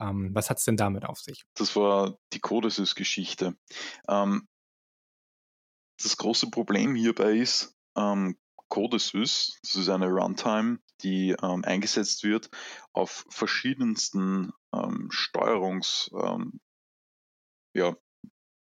[0.00, 1.44] Ähm, was hat es denn damit auf sich?
[1.54, 3.56] Das war die Codesys-Geschichte.
[4.08, 4.46] Ähm,
[6.02, 8.36] das große Problem hierbei ist, ähm,
[8.68, 12.50] Codesys, das ist eine Runtime, die ähm, eingesetzt wird
[12.92, 16.60] auf verschiedensten ähm, Steuerungs, ähm,
[17.74, 17.96] ja,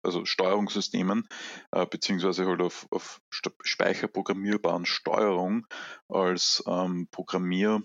[0.03, 1.27] also Steuerungssystemen,
[1.71, 5.65] äh, beziehungsweise halt auf, auf speicherprogrammierbaren Steuerung
[6.09, 7.81] als ähm, Programmier,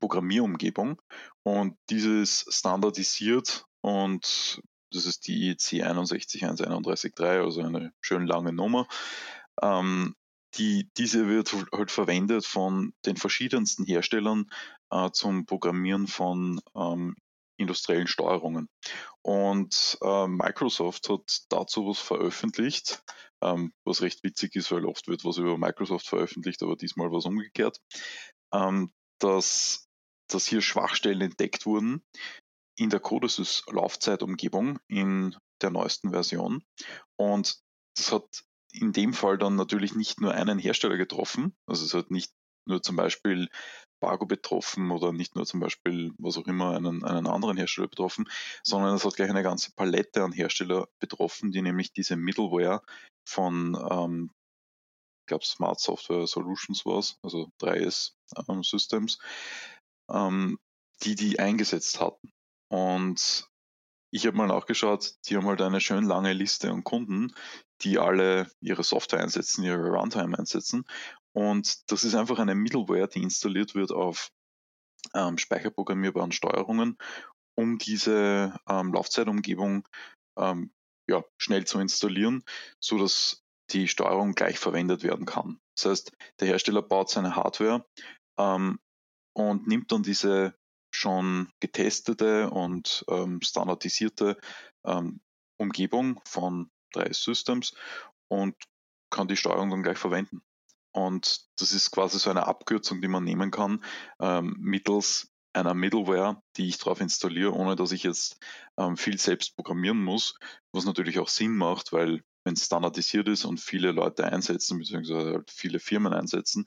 [0.00, 1.00] Programmierumgebung.
[1.42, 8.86] Und dieses standardisiert und das ist die IEC 61131.3, also eine schön lange Nummer.
[9.60, 10.14] Ähm,
[10.54, 14.50] die, diese wird halt verwendet von den verschiedensten Herstellern
[14.90, 17.16] äh, zum Programmieren von ähm,
[17.56, 18.68] industriellen Steuerungen.
[19.22, 23.02] Und äh, Microsoft hat dazu was veröffentlicht,
[23.42, 27.24] ähm, was recht witzig ist, weil oft wird was über Microsoft veröffentlicht, aber diesmal was
[27.24, 27.80] umgekehrt,
[28.52, 29.88] ähm, dass,
[30.28, 32.02] dass hier Schwachstellen entdeckt wurden,
[32.76, 36.64] in der Codesys Laufzeitumgebung in der neuesten Version.
[37.16, 37.60] Und
[37.96, 42.10] das hat in dem Fall dann natürlich nicht nur einen Hersteller getroffen, also es hat
[42.10, 42.32] nicht
[42.66, 43.48] nur zum Beispiel
[44.00, 48.28] Bargo betroffen oder nicht nur zum Beispiel, was auch immer, einen, einen anderen Hersteller betroffen,
[48.64, 52.82] sondern es hat gleich eine ganze Palette an Hersteller betroffen, die nämlich diese Middleware
[53.28, 54.30] von, ähm,
[55.22, 58.12] ich glaube, Smart Software Solutions war es, also 3S
[58.48, 59.18] ähm, Systems,
[60.10, 60.58] ähm,
[61.04, 62.32] die die eingesetzt hatten.
[62.72, 63.50] Und
[64.10, 67.34] ich habe mal nachgeschaut, die haben halt eine schön lange Liste an Kunden,
[67.82, 70.86] die alle ihre Software einsetzen, ihre Runtime einsetzen.
[71.32, 74.30] Und das ist einfach eine Middleware, die installiert wird auf
[75.14, 76.96] ähm, speicherprogrammierbaren Steuerungen,
[77.56, 79.86] um diese ähm, Laufzeitumgebung
[80.38, 80.72] ähm,
[81.06, 82.42] ja, schnell zu installieren,
[82.80, 85.60] so dass die Steuerung gleich verwendet werden kann.
[85.76, 87.84] Das heißt, der Hersteller baut seine Hardware
[88.38, 88.78] ähm,
[89.34, 90.54] und nimmt dann diese
[90.94, 94.38] schon getestete und ähm, standardisierte
[94.84, 95.20] ähm,
[95.58, 97.74] Umgebung von drei Systems
[98.28, 98.54] und
[99.10, 100.42] kann die Steuerung dann gleich verwenden.
[100.92, 103.82] Und das ist quasi so eine Abkürzung, die man nehmen kann,
[104.20, 108.38] ähm, mittels einer Middleware, die ich drauf installiere, ohne dass ich jetzt
[108.78, 110.38] ähm, viel selbst programmieren muss,
[110.72, 115.32] was natürlich auch Sinn macht, weil wenn es standardisiert ist und viele Leute einsetzen, beziehungsweise
[115.32, 116.66] halt viele Firmen einsetzen,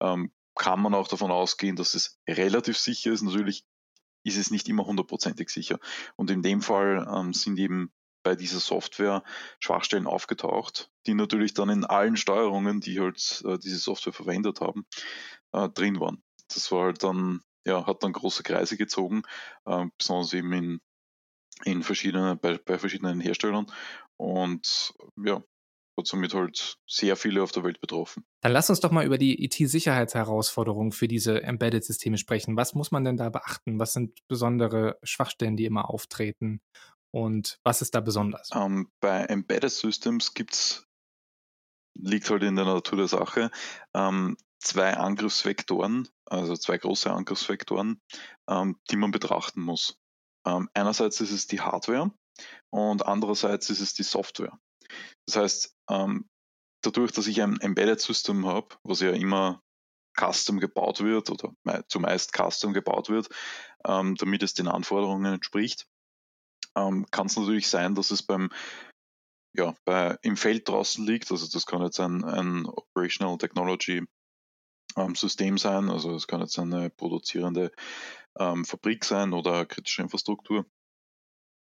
[0.00, 3.22] ähm, kann man auch davon ausgehen, dass es relativ sicher ist.
[3.22, 3.64] Natürlich
[4.24, 5.78] ist es nicht immer hundertprozentig sicher.
[6.16, 9.22] Und in dem Fall ähm, sind eben bei dieser Software
[9.60, 14.86] Schwachstellen aufgetaucht, die natürlich dann in allen Steuerungen, die halt äh, diese Software verwendet haben,
[15.52, 16.22] äh, drin waren.
[16.48, 19.22] Das war halt dann, ja, hat dann große Kreise gezogen,
[19.66, 20.80] äh, besonders eben in,
[21.64, 23.70] in verschiedenen, bei, bei verschiedenen Herstellern.
[24.16, 25.42] Und ja,
[25.96, 28.24] hat somit halt sehr viele auf der Welt betroffen.
[28.40, 32.56] Dann lass uns doch mal über die IT-Sicherheitsherausforderungen für diese Embedded-Systeme sprechen.
[32.56, 33.78] Was muss man denn da beachten?
[33.78, 36.60] Was sind besondere Schwachstellen, die immer auftreten?
[37.12, 38.50] Und was ist da besonders?
[38.54, 40.86] Ähm, bei Embedded Systems gibt's
[41.96, 43.52] liegt halt in der Natur der Sache,
[43.94, 48.00] ähm, zwei Angriffsvektoren, also zwei große Angriffsvektoren,
[48.48, 49.98] ähm, die man betrachten muss.
[50.74, 52.10] Einerseits ist es die Hardware
[52.68, 54.58] und andererseits ist es die Software.
[55.26, 56.28] Das heißt, ähm,
[56.82, 59.62] dadurch, dass ich ein Embedded System habe, was ja immer
[60.18, 61.54] custom gebaut wird oder
[61.88, 63.28] zumeist custom gebaut wird,
[63.84, 65.86] ähm, damit es den Anforderungen entspricht,
[66.76, 68.50] ähm, kann es natürlich sein, dass es beim
[69.56, 71.30] ja, bei, im Feld draußen liegt.
[71.30, 74.04] Also das kann jetzt ein, ein Operational Technology
[74.96, 77.72] ähm, System sein, also es kann jetzt eine produzierende
[78.38, 80.66] ähm, Fabrik sein oder kritische Infrastruktur.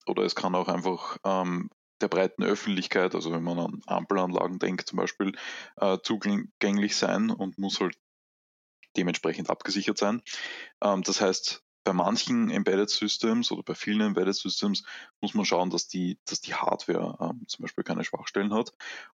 [0.07, 4.89] Oder es kann auch einfach ähm, der breiten Öffentlichkeit, also wenn man an Ampelanlagen denkt
[4.89, 5.33] zum Beispiel,
[5.77, 7.97] äh, zugänglich sein und muss halt
[8.97, 10.23] dementsprechend abgesichert sein.
[10.83, 14.85] Ähm, das heißt, bei manchen Embedded Systems oder bei vielen Embedded Systems
[15.21, 18.73] muss man schauen, dass die, dass die Hardware ähm, zum Beispiel keine Schwachstellen hat.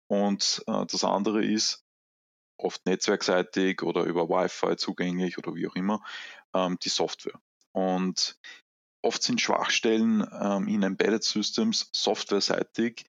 [0.07, 1.83] Und äh, das andere ist,
[2.57, 6.01] oft netzwerkseitig oder über Wi-Fi zugänglich oder wie auch immer,
[6.53, 7.39] ähm, die Software.
[7.71, 8.39] Und
[9.05, 13.05] oft sind Schwachstellen ähm, in Embedded Systems softwareseitig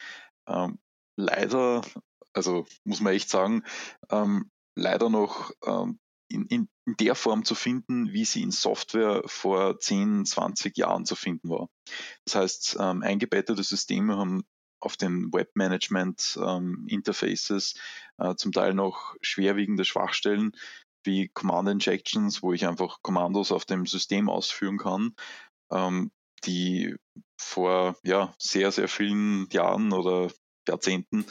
[0.46, 0.78] ähm,
[1.16, 1.82] leider,
[2.32, 3.64] also muss man echt sagen,
[4.10, 9.22] ähm, leider noch ähm, in, in, in der Form zu finden, wie sie in Software
[9.26, 11.68] vor 10, 20 Jahren zu finden war.
[12.24, 14.42] Das heißt, ähm, eingebettete Systeme haben
[14.80, 17.74] auf den Webmanagement-Interfaces
[18.18, 20.50] ähm, äh, zum Teil noch schwerwiegende Schwachstellen
[21.04, 25.14] wie Command Injections, wo ich einfach Kommandos auf dem System ausführen kann,
[25.70, 26.10] ähm,
[26.44, 26.94] die
[27.38, 30.30] vor ja, sehr, sehr vielen Jahren oder
[30.68, 31.26] Jahrzehnten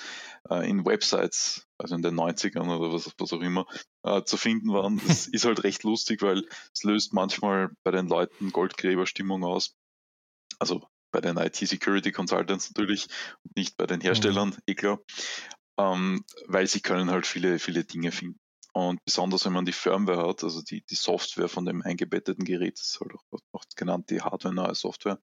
[0.50, 3.66] äh, in Websites, also in den 90ern oder was, was auch immer,
[4.04, 5.02] äh, zu finden waren.
[5.08, 9.76] Das ist halt recht lustig, weil es löst manchmal bei den Leuten Goldgräberstimmung aus.
[10.60, 13.08] Also bei den IT-Security Consultants natürlich
[13.44, 14.58] und nicht bei den Herstellern, mhm.
[14.68, 15.00] eh klar.
[15.78, 18.40] Ähm, weil sie können halt viele, viele Dinge finden.
[18.76, 22.78] Und besonders wenn man die Firmware hat, also die, die Software von dem eingebetteten Gerät,
[22.78, 25.18] das ist halt auch, auch genannt die hardware-nahe Software,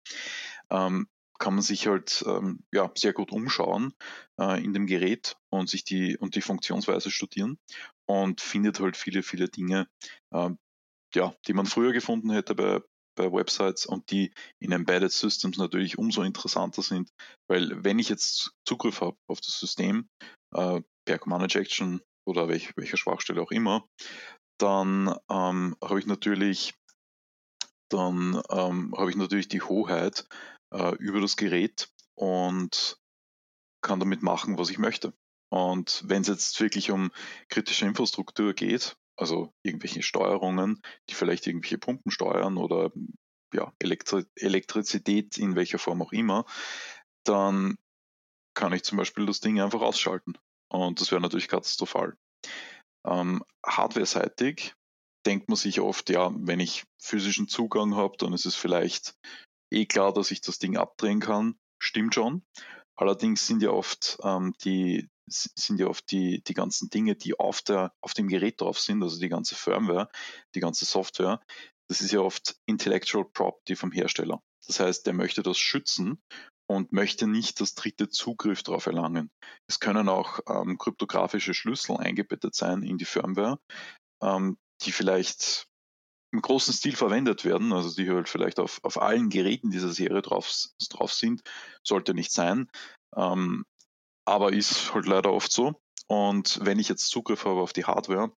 [0.70, 1.06] ähm,
[1.38, 3.92] kann man sich halt ähm, ja, sehr gut umschauen
[4.40, 7.58] äh, in dem Gerät und sich die und die Funktionsweise studieren
[8.06, 9.86] und findet halt viele, viele Dinge,
[10.30, 10.48] äh,
[11.14, 12.80] ja, die man früher gefunden hätte bei,
[13.16, 17.10] bei Websites und die in Embedded Systems natürlich umso interessanter sind,
[17.48, 20.08] weil wenn ich jetzt Zugriff habe auf das System
[20.54, 23.88] äh, per Command Injection oder welch, welcher Schwachstelle auch immer,
[24.58, 26.74] dann ähm, habe ich natürlich
[27.88, 30.26] dann ähm, habe ich natürlich die Hoheit
[30.72, 32.98] äh, über das Gerät und
[33.82, 35.12] kann damit machen, was ich möchte.
[35.50, 37.10] Und wenn es jetzt wirklich um
[37.50, 40.80] kritische Infrastruktur geht, also irgendwelche Steuerungen,
[41.10, 42.90] die vielleicht irgendwelche Pumpen steuern oder
[43.52, 46.46] ja, Elektri Elektrizität in welcher Form auch immer,
[47.24, 47.76] dann
[48.54, 50.38] kann ich zum Beispiel das Ding einfach ausschalten.
[50.72, 52.16] Und das wäre natürlich katastrophal.
[53.06, 54.74] Ähm, Hardware-seitig
[55.26, 59.14] denkt man sich oft, ja, wenn ich physischen Zugang habe, dann ist es vielleicht
[59.70, 61.56] eh klar, dass ich das Ding abdrehen kann.
[61.78, 62.42] Stimmt schon.
[62.96, 67.62] Allerdings sind ja oft ähm, die sind ja oft die, die ganzen Dinge, die auf,
[67.62, 70.08] der, auf dem Gerät drauf sind, also die ganze Firmware,
[70.54, 71.40] die ganze Software,
[71.88, 74.42] das ist ja oft Intellectual Property vom Hersteller.
[74.66, 76.22] Das heißt, der möchte das schützen
[76.72, 79.30] und möchte nicht, dass Dritte Zugriff darauf erlangen.
[79.68, 83.58] Es können auch ähm, kryptografische Schlüssel eingebettet sein in die Firmware,
[84.22, 85.68] ähm, die vielleicht
[86.32, 90.22] im großen Stil verwendet werden, also die halt vielleicht auf, auf allen Geräten dieser Serie
[90.22, 90.50] drauf,
[90.88, 91.42] drauf sind,
[91.82, 92.70] sollte nicht sein,
[93.14, 93.64] ähm,
[94.24, 95.80] aber ist halt leider oft so.
[96.06, 98.32] Und wenn ich jetzt Zugriff habe auf die Hardware,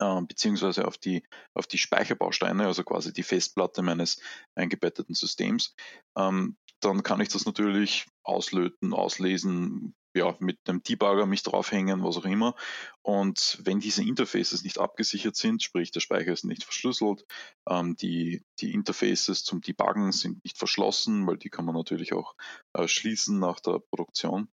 [0.00, 1.22] äh, beziehungsweise auf die,
[1.54, 4.20] auf die Speicherbausteine, also quasi die Festplatte meines
[4.54, 5.74] eingebetteten Systems,
[6.16, 12.16] ähm, dann kann ich das natürlich auslöten, auslesen, ja, mit einem Debugger mich draufhängen, was
[12.16, 12.56] auch immer.
[13.02, 17.24] Und wenn diese Interfaces nicht abgesichert sind, sprich der Speicher ist nicht verschlüsselt,
[17.68, 22.34] ähm, die, die Interfaces zum Debuggen sind nicht verschlossen, weil die kann man natürlich auch
[22.72, 24.48] äh, schließen nach der Produktion,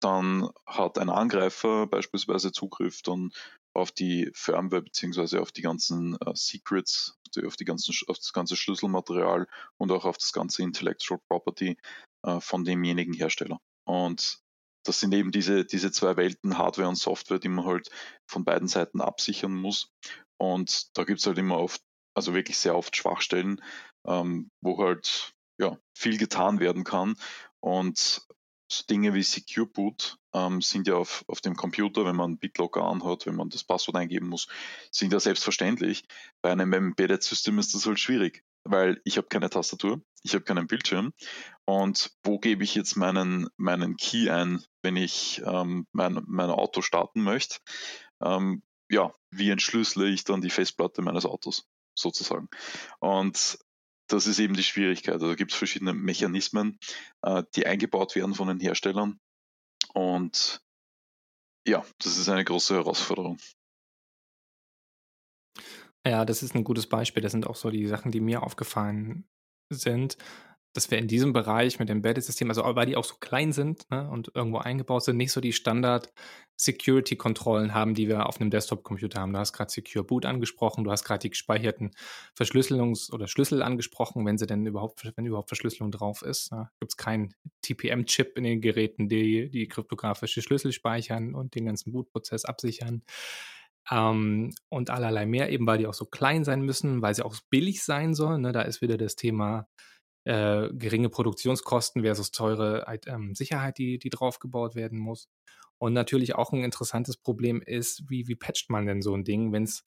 [0.00, 3.30] dann hat ein Angreifer beispielsweise Zugriff dann
[3.74, 8.56] auf die Firmware beziehungsweise auf die ganzen äh, Secrets, auf, die ganzen, auf das ganze
[8.56, 9.46] Schlüsselmaterial
[9.78, 11.76] und auch auf das ganze Intellectual Property
[12.24, 13.58] äh, von demjenigen Hersteller.
[13.84, 14.42] Und
[14.84, 17.88] das sind eben diese, diese zwei Welten, Hardware und Software, die man halt
[18.26, 19.92] von beiden Seiten absichern muss.
[20.38, 21.80] Und da gibt es halt immer oft,
[22.14, 23.62] also wirklich sehr oft Schwachstellen,
[24.06, 27.14] ähm, wo halt ja, viel getan werden kann.
[27.60, 28.26] Und
[28.72, 32.82] so Dinge wie Secure Boot ähm, sind ja auf, auf dem Computer, wenn man BitLocker
[32.82, 34.48] anhat, wenn man das Passwort eingeben muss,
[34.90, 36.04] sind ja selbstverständlich.
[36.40, 40.44] Bei einem Embedded System ist das halt schwierig, weil ich habe keine Tastatur, ich habe
[40.44, 41.12] keinen Bildschirm
[41.64, 46.80] und wo gebe ich jetzt meinen, meinen Key ein, wenn ich ähm, mein, mein Auto
[46.80, 47.58] starten möchte?
[48.22, 52.48] Ähm, ja, wie entschlüssele ich dann die Festplatte meines Autos sozusagen?
[53.00, 53.58] Und
[54.12, 55.14] das ist eben die Schwierigkeit.
[55.14, 56.78] Also da gibt es verschiedene Mechanismen,
[57.22, 59.18] äh, die eingebaut werden von den Herstellern.
[59.94, 60.62] Und
[61.66, 63.38] ja, das ist eine große Herausforderung.
[66.06, 67.22] Ja, das ist ein gutes Beispiel.
[67.22, 69.28] Das sind auch so die Sachen, die mir aufgefallen
[69.70, 70.16] sind
[70.72, 73.88] dass wir in diesem Bereich mit dem Embedded-System, also weil die auch so klein sind
[73.90, 79.20] ne, und irgendwo eingebaut sind, nicht so die Standard-Security-Kontrollen haben, die wir auf einem Desktop-Computer
[79.20, 79.34] haben.
[79.34, 81.90] Du hast gerade Secure Boot angesprochen, du hast gerade die gespeicherten
[82.36, 86.52] Verschlüsselungs- oder Schlüssel angesprochen, wenn sie denn überhaupt, wenn überhaupt Verschlüsselung drauf ist.
[86.52, 91.66] Ne, Gibt es keinen TPM-Chip in den Geräten, die die kryptografische Schlüssel speichern und den
[91.66, 93.02] ganzen Bootprozess absichern.
[93.90, 97.34] Ähm, und allerlei mehr, eben weil die auch so klein sein müssen, weil sie auch
[97.50, 98.42] billig sein sollen.
[98.42, 98.52] Ne?
[98.52, 99.66] Da ist wieder das Thema
[100.24, 105.28] äh, geringe Produktionskosten versus teure ähm, Sicherheit, die, die draufgebaut werden muss.
[105.78, 109.52] Und natürlich auch ein interessantes Problem ist, wie, wie patcht man denn so ein Ding,
[109.52, 109.82] wenn es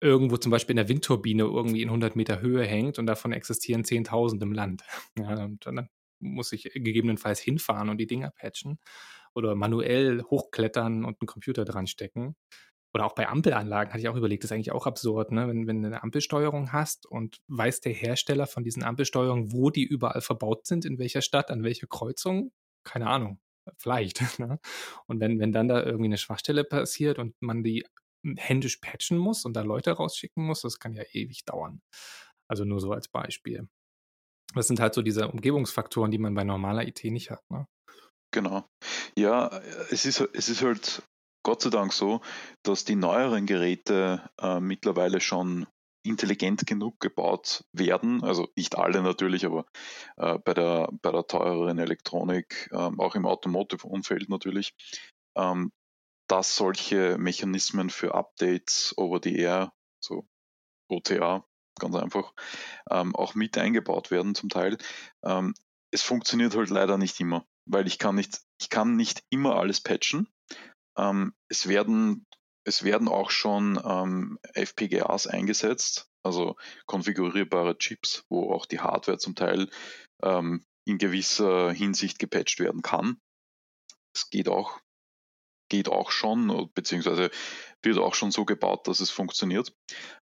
[0.00, 3.84] irgendwo zum Beispiel in der Windturbine irgendwie in 100 Meter Höhe hängt und davon existieren
[3.84, 4.84] 10.000 im Land.
[5.18, 8.78] Ja, und dann muss ich gegebenenfalls hinfahren und die Dinger patchen
[9.34, 12.36] oder manuell hochklettern und einen Computer dran stecken
[12.94, 15.48] oder auch bei Ampelanlagen hatte ich auch überlegt, das ist eigentlich auch absurd, ne?
[15.48, 19.84] wenn, wenn du eine Ampelsteuerung hast und weiß der Hersteller von diesen Ampelsteuerungen, wo die
[19.84, 22.52] überall verbaut sind, in welcher Stadt, an welcher Kreuzung,
[22.84, 23.40] keine Ahnung,
[23.76, 24.20] vielleicht.
[24.38, 24.58] Ne?
[25.06, 27.84] Und wenn, wenn dann da irgendwie eine Schwachstelle passiert und man die
[28.36, 31.80] händisch patchen muss und da Leute rausschicken muss, das kann ja ewig dauern.
[32.48, 33.68] Also nur so als Beispiel.
[34.54, 37.42] Das sind halt so diese Umgebungsfaktoren, die man bei normaler IT nicht hat.
[37.50, 37.66] Ne?
[38.32, 38.66] Genau.
[39.16, 39.48] Ja,
[39.90, 41.02] es ist, es ist halt
[41.42, 42.20] Gott sei Dank so,
[42.62, 45.66] dass die neueren Geräte äh, mittlerweile schon
[46.04, 48.22] intelligent genug gebaut werden.
[48.22, 49.66] Also nicht alle natürlich, aber
[50.16, 54.74] äh, bei, der, bei der teureren Elektronik, äh, auch im Automotive-Umfeld natürlich,
[55.36, 55.72] ähm,
[56.28, 60.26] dass solche Mechanismen für Updates over the air, so
[60.88, 61.44] OTA,
[61.78, 62.32] ganz einfach,
[62.90, 64.78] ähm, auch mit eingebaut werden zum Teil.
[65.24, 65.54] Ähm,
[65.90, 69.80] es funktioniert halt leider nicht immer, weil ich kann nicht, ich kann nicht immer alles
[69.80, 70.28] patchen.
[70.96, 72.26] Ähm, es, werden,
[72.64, 79.34] es werden auch schon ähm, FPGAs eingesetzt, also konfigurierbare Chips, wo auch die Hardware zum
[79.34, 79.68] Teil
[80.22, 83.18] ähm, in gewisser Hinsicht gepatcht werden kann.
[84.14, 84.80] Es geht auch,
[85.70, 87.30] geht auch schon, beziehungsweise
[87.82, 89.74] wird auch schon so gebaut, dass es funktioniert.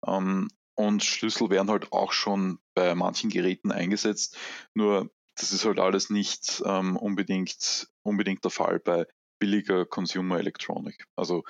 [0.07, 4.39] Ähm, und Schlüssel werden halt auch schon bei manchen Geräten eingesetzt.
[4.75, 9.07] Nur das ist halt alles nicht ähm, unbedingt, unbedingt der Fall bei
[9.43, 11.05] billiger Consumer Electronic.
[11.17, 11.43] Also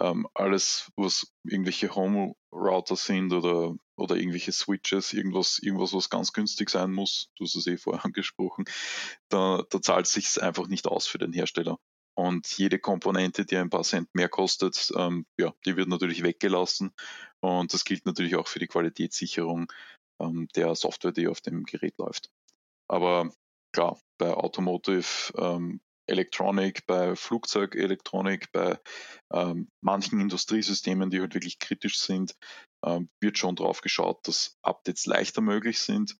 [0.00, 6.32] ähm, alles, was irgendwelche Home Router sind oder, oder irgendwelche Switches, irgendwas, irgendwas, was ganz
[6.32, 8.64] günstig sein muss, du hast es eh vorher angesprochen,
[9.28, 11.78] da, da zahlt es sich einfach nicht aus für den Hersteller.
[12.18, 16.94] Und jede Komponente, die ein paar Cent mehr kostet, ähm, ja, die wird natürlich weggelassen.
[17.38, 19.72] Und das gilt natürlich auch für die Qualitätssicherung
[20.18, 22.32] ähm, der Software, die auf dem Gerät läuft.
[22.88, 23.30] Aber
[23.72, 28.78] klar, bei Automotive ähm, Elektronik, bei Flugzeugelektronik, bei
[29.32, 32.34] ähm, manchen Industriesystemen, die halt wirklich kritisch sind,
[32.84, 36.16] ähm, wird schon drauf geschaut, dass Updates leichter möglich sind.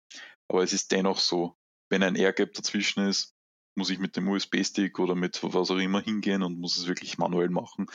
[0.49, 1.55] Aber es ist dennoch so,
[1.89, 3.33] wenn ein Airgap dazwischen ist,
[3.77, 7.17] muss ich mit dem USB-Stick oder mit was auch immer hingehen und muss es wirklich
[7.17, 7.85] manuell machen.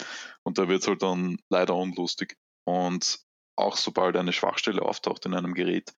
[0.45, 2.36] Und da wird es halt dann leider unlustig.
[2.64, 3.20] Und
[3.59, 5.93] auch sobald eine Schwachstelle auftaucht in einem Gerät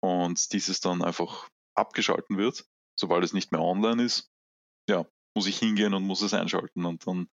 [0.00, 2.64] und dieses dann einfach abgeschalten wird,
[2.98, 4.30] sobald es nicht mehr online ist,
[4.88, 5.04] ja,
[5.34, 7.28] muss ich hingehen und muss es einschalten und dann,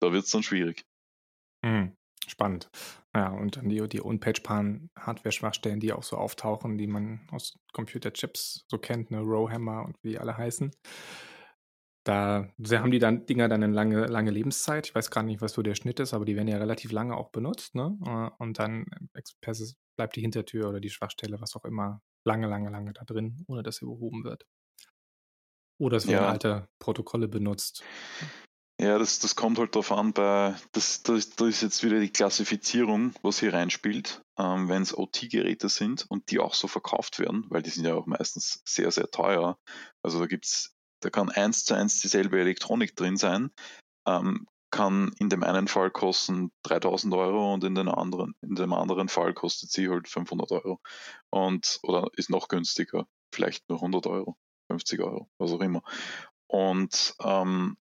[0.00, 0.84] da wird es dann schwierig.
[1.62, 1.96] Mhm.
[2.26, 2.70] Spannend.
[3.14, 8.78] Ja, und dann die, die Unpatchpan-Hardware-Schwachstellen, die auch so auftauchen, die man aus Computerchips so
[8.78, 10.70] kennt, ne, Rowhammer und wie die alle heißen.
[12.04, 14.86] Da haben die dann Dinger dann eine lange, lange Lebenszeit.
[14.86, 17.16] Ich weiß gar nicht, was so der Schnitt ist, aber die werden ja relativ lange
[17.16, 17.98] auch benutzt, ne?
[18.06, 18.86] Äh, und dann
[19.96, 23.62] bleibt die Hintertür oder die Schwachstelle, was auch immer, lange, lange, lange da drin, ohne
[23.62, 24.46] dass sie behoben wird.
[25.80, 26.28] Oder es werden Ja.
[26.28, 27.82] alte Protokolle benutzt.
[28.78, 32.00] Ja, das, das kommt halt darauf an, bei, das, da ist, da ist jetzt wieder
[32.00, 37.18] die Klassifizierung, was hier reinspielt, ähm, wenn es OT-Geräte sind und die auch so verkauft
[37.18, 39.58] werden, weil die sind ja auch meistens sehr, sehr teuer.
[40.02, 43.50] Also da gibt's, da kann eins zu eins dieselbe Elektronik drin sein,
[44.06, 48.72] ähm, kann in dem einen Fall kosten 3000 Euro und in, den anderen, in dem
[48.72, 50.80] anderen Fall kostet sie halt 500 Euro
[51.30, 54.38] und oder ist noch günstiger, vielleicht nur 100 Euro,
[54.70, 55.82] 50 Euro, was auch immer.
[56.46, 57.76] Und ähm,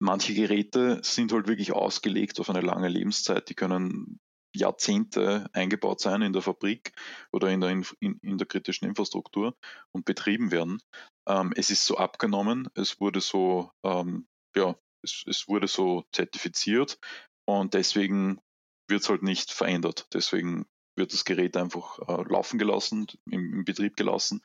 [0.00, 3.48] manche Geräte sind halt wirklich ausgelegt auf eine lange Lebenszeit.
[3.48, 4.20] Die können
[4.54, 6.92] Jahrzehnte eingebaut sein in der Fabrik
[7.32, 9.56] oder in der, Inf in, in der kritischen Infrastruktur
[9.92, 10.80] und betrieben werden.
[11.26, 16.98] Ähm, es ist so abgenommen, es wurde so, ähm, ja, es, es wurde so zertifiziert
[17.44, 18.40] und deswegen
[18.88, 20.06] wird es halt nicht verändert.
[20.12, 20.66] Deswegen
[20.96, 24.42] wird das Gerät einfach äh, laufen gelassen, im, im Betrieb gelassen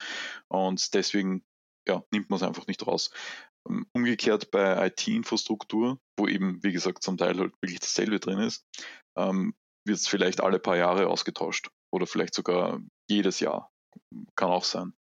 [0.48, 1.43] und deswegen
[1.88, 3.12] ja, nimmt man es einfach nicht raus.
[3.68, 8.66] Ähm, Umgekehrt bei IT-Infrastruktur, wo eben, wie gesagt, zum Teil halt wirklich dasselbe drin ist,
[9.18, 13.72] ähm, wird es vielleicht alle paar Jahre ausgetauscht oder vielleicht sogar jedes Jahr.
[14.36, 14.93] Kann auch sein.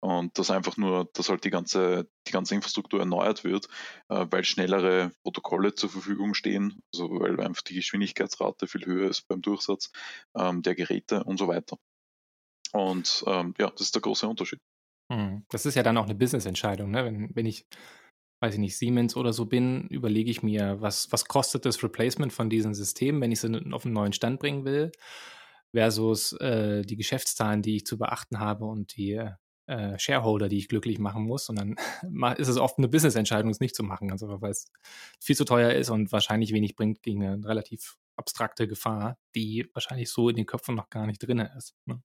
[0.00, 3.66] Und dass einfach nur, dass halt die ganze, die ganze Infrastruktur erneuert wird,
[4.08, 9.26] äh, weil schnellere Protokolle zur Verfügung stehen, also weil einfach die Geschwindigkeitsrate viel höher ist
[9.26, 9.90] beim Durchsatz
[10.36, 11.78] ähm, der Geräte und so weiter.
[12.72, 14.60] Und ähm, ja, das ist der große Unterschied.
[15.08, 15.44] Mhm.
[15.48, 17.04] Das ist ja dann auch eine Business-Entscheidung, ne?
[17.04, 17.66] Wenn, wenn ich,
[18.40, 22.32] weiß ich nicht, Siemens oder so bin, überlege ich mir, was, was kostet das Replacement
[22.32, 24.92] von diesen Systemen, wenn ich sie auf einen neuen Stand bringen will,
[25.72, 29.30] versus äh, die Geschäftszahlen, die ich zu beachten habe und die
[29.66, 31.48] äh, Shareholder, die ich glücklich machen muss.
[31.48, 31.76] Und dann
[32.36, 34.70] ist es oft eine Business-Entscheidung, es nicht zu machen, also weil es
[35.20, 40.10] viel zu teuer ist und wahrscheinlich wenig bringt gegen eine relativ abstrakte Gefahr, die wahrscheinlich
[40.10, 41.74] so in den Köpfen noch gar nicht drin ist.
[41.84, 42.02] Ne?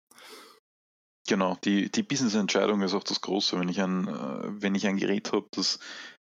[1.28, 3.59] Genau, die, die Business-Entscheidung ist auch das Große.
[3.59, 5.80] Wenn ich ein, äh, wenn ich ein Gerät habe, das,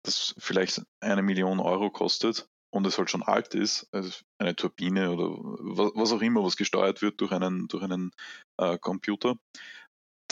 [0.04, 5.10] das vielleicht eine Million Euro kostet und es halt schon alt ist, also eine Turbine
[5.10, 8.12] oder was, was auch immer, was gesteuert wird durch einen, durch einen
[8.58, 9.36] äh, Computer,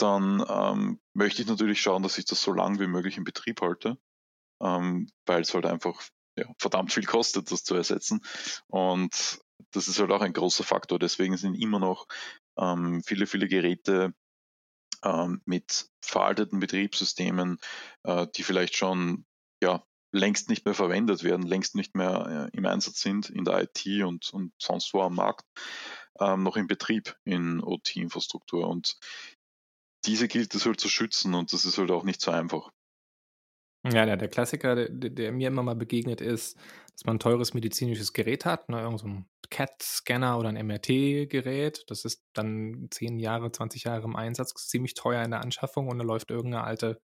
[0.01, 3.61] dann ähm, möchte ich natürlich schauen, dass ich das so lange wie möglich in Betrieb
[3.61, 3.97] halte,
[4.61, 6.01] ähm, weil es halt einfach
[6.37, 8.21] ja, verdammt viel kostet, das zu ersetzen.
[8.67, 9.39] Und
[9.71, 10.99] das ist halt auch ein großer Faktor.
[10.99, 12.07] Deswegen sind immer noch
[12.57, 14.13] ähm, viele, viele Geräte
[15.03, 17.57] ähm, mit veralteten Betriebssystemen,
[18.03, 19.25] äh, die vielleicht schon
[19.61, 23.63] ja, längst nicht mehr verwendet werden, längst nicht mehr äh, im Einsatz sind in der
[23.63, 25.45] IT und, und sonst wo am Markt,
[26.19, 28.67] ähm, noch in Betrieb in OT-Infrastruktur.
[28.67, 28.97] Und
[30.05, 32.71] diese gilt es halt zu schützen und das ist halt auch nicht so einfach.
[33.83, 36.55] Ja, der, Klassiker, der, der, mir immer mal begegnet ist,
[36.93, 41.83] dass man ein teures medizinisches Gerät hat, ne, irgend so ein CAT-Scanner oder ein MRT-Gerät.
[41.87, 45.97] Das ist dann 10 Jahre, 20 Jahre im Einsatz, ziemlich teuer in der Anschaffung und
[45.97, 47.01] da läuft irgendeine alte,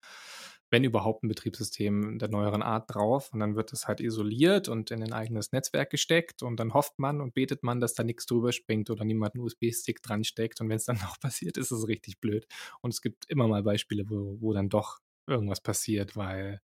[0.74, 4.90] wenn überhaupt ein Betriebssystem der neueren Art drauf und dann wird das halt isoliert und
[4.90, 8.26] in ein eigenes Netzwerk gesteckt und dann hofft man und betet man, dass da nichts
[8.26, 11.70] drüber springt oder niemand einen USB-Stick dran steckt und wenn es dann noch passiert, ist
[11.70, 12.48] es richtig blöd.
[12.82, 14.98] Und es gibt immer mal Beispiele, wo, wo dann doch
[15.28, 16.60] irgendwas passiert, weil,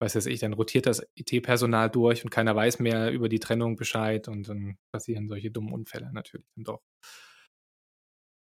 [0.00, 3.76] weiß jetzt ich, dann rotiert das IT-Personal durch und keiner weiß mehr über die Trennung
[3.76, 6.82] Bescheid und dann passieren solche dummen Unfälle natürlich dann doch.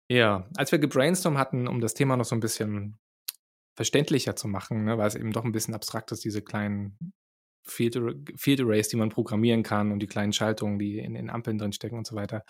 [0.09, 2.99] Ja, als wir gebrainstormt hatten, um das Thema noch so ein bisschen
[3.75, 6.97] verständlicher zu machen, ne, weil es eben doch ein bisschen abstrakt ist, diese kleinen
[7.63, 7.97] Field,
[8.35, 11.73] Field Arrays, die man programmieren kann und die kleinen Schaltungen, die in den Ampeln drin
[11.73, 12.43] stecken und so weiter,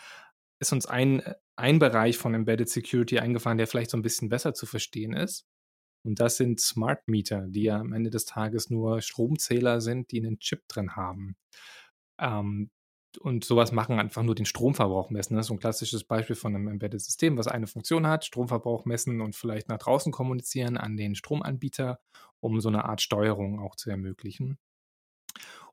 [0.59, 1.21] ist uns ein,
[1.55, 5.45] ein Bereich von Embedded Security eingefallen, der vielleicht so ein bisschen besser zu verstehen ist.
[6.03, 10.19] Und das sind Smart Meter, die ja am Ende des Tages nur Stromzähler sind, die
[10.19, 11.35] einen Chip drin haben.
[12.19, 12.71] Ähm,
[13.17, 15.35] und sowas machen einfach nur den Stromverbrauch messen.
[15.35, 19.21] Das ist so ein klassisches Beispiel von einem Embedded-System, was eine Funktion hat, Stromverbrauch messen
[19.21, 21.99] und vielleicht nach draußen kommunizieren an den Stromanbieter,
[22.39, 24.57] um so eine Art Steuerung auch zu ermöglichen.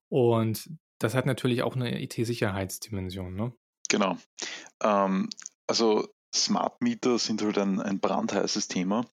[0.09, 3.53] Und das hat natürlich auch eine IT-Sicherheitsdimension, ne?
[3.89, 4.18] Genau.
[4.82, 5.28] Ähm,
[5.66, 9.07] also Smart Meter sind halt ein, ein brandheißes Thema.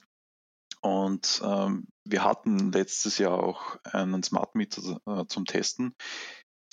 [0.81, 5.95] Und ähm, wir hatten letztes Jahr auch einen Smart Meter äh, zum Testen.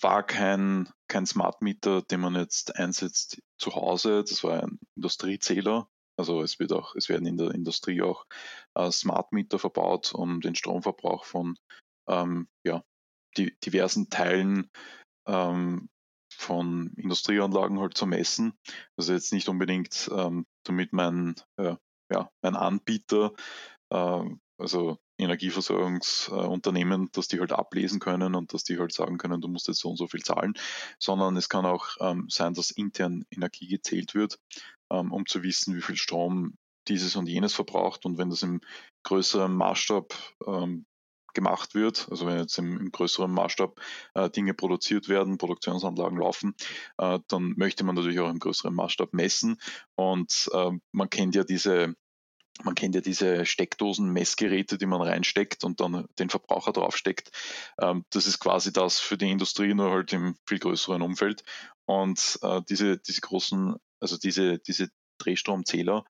[0.00, 4.24] War kein, kein Smart Meter, den man jetzt einsetzt zu Hause.
[4.24, 5.88] Das war ein Industriezähler.
[6.18, 8.26] Also es wird auch, es werden in der Industrie auch
[8.74, 11.56] äh, Smart Meter verbaut, um den Stromverbrauch von
[12.08, 12.82] ähm, ja,
[13.36, 14.70] die, diversen Teilen
[15.26, 15.88] ähm,
[16.34, 18.52] von Industrieanlagen halt zu messen.
[18.96, 21.76] Also jetzt nicht unbedingt, ähm, damit mein, äh,
[22.10, 23.32] ja, mein Anbieter,
[23.90, 24.24] äh,
[24.58, 29.68] also Energieversorgungsunternehmen, dass die halt ablesen können und dass die halt sagen können, du musst
[29.68, 30.54] jetzt so und so viel zahlen,
[30.98, 34.38] sondern es kann auch ähm, sein, dass intern Energie gezählt wird,
[34.90, 36.54] ähm, um zu wissen, wie viel Strom
[36.88, 38.04] dieses und jenes verbraucht.
[38.04, 38.60] Und wenn das im
[39.04, 40.14] größeren Maßstab
[40.46, 40.86] ähm,
[41.34, 43.80] gemacht wird, also wenn jetzt im, im größeren Maßstab
[44.14, 46.54] äh, Dinge produziert werden, Produktionsanlagen laufen,
[46.98, 49.58] äh, dann möchte man natürlich auch im größeren Maßstab messen.
[49.94, 51.94] Und äh, man kennt ja diese
[52.62, 57.30] man kennt ja diese Steckdosen-Messgeräte, die man reinsteckt und dann den Verbraucher draufsteckt.
[57.80, 61.44] Ähm, das ist quasi das für die Industrie, nur halt im viel größeren Umfeld.
[61.86, 66.04] Und äh, diese, diese großen, also diese, diese Drehstromzähler,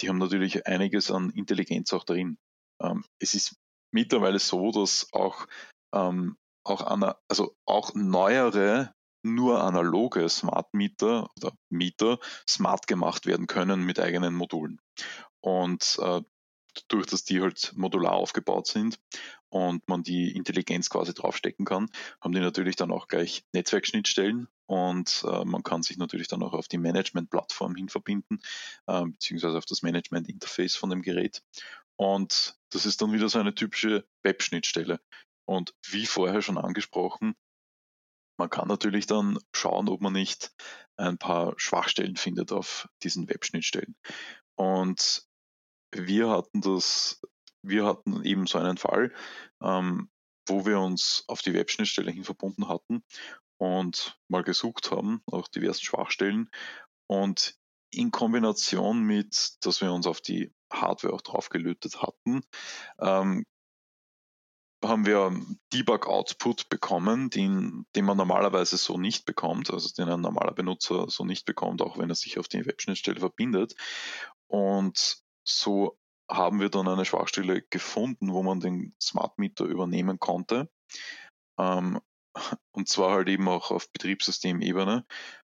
[0.00, 2.38] die haben natürlich einiges an Intelligenz auch drin.
[2.80, 3.56] Ähm, es ist
[3.92, 5.46] mittlerweile so, dass auch,
[5.94, 8.94] ähm, auch, ana, also auch neuere,
[9.24, 12.18] nur analoge Smart Meter oder Mieter
[12.48, 14.80] smart gemacht werden können mit eigenen Modulen.
[15.40, 16.22] Und äh,
[16.88, 18.98] durch dass die halt modular aufgebaut sind
[19.48, 25.24] und man die Intelligenz quasi draufstecken kann, haben die natürlich dann auch gleich Netzwerkschnittstellen und
[25.26, 28.40] äh, man kann sich natürlich dann auch auf die Management-Plattform hin verbinden,
[28.86, 31.42] äh, beziehungsweise auf das Management-Interface von dem Gerät.
[31.96, 35.00] Und das ist dann wieder so eine typische Web-Schnittstelle.
[35.46, 37.34] Und wie vorher schon angesprochen,
[38.38, 40.52] man kann natürlich dann schauen, ob man nicht
[40.96, 43.96] ein paar Schwachstellen findet auf diesen Web-Schnittstellen.
[44.54, 45.27] Und
[45.92, 47.20] wir hatten das,
[47.62, 49.12] wir hatten eben so einen Fall,
[49.62, 50.10] ähm,
[50.46, 53.02] wo wir uns auf die Web-Schnittstelle hin verbunden hatten
[53.58, 56.50] und mal gesucht haben, auch diversen Schwachstellen.
[57.06, 57.54] Und
[57.90, 62.42] in Kombination mit, dass wir uns auf die Hardware auch draufgelötet hatten,
[63.00, 63.44] ähm,
[64.84, 65.32] haben wir
[65.72, 71.24] Debug-Output bekommen, den, den man normalerweise so nicht bekommt, also den ein normaler Benutzer so
[71.24, 73.74] nicht bekommt, auch wenn er sich auf die Webschnittstelle verbindet.
[74.46, 75.18] Und
[75.48, 75.98] so
[76.30, 80.70] haben wir dann eine Schwachstelle gefunden, wo man den Smart Meter übernehmen konnte.
[81.58, 82.00] Ähm,
[82.72, 85.06] und zwar halt eben auch auf Betriebssystemebene.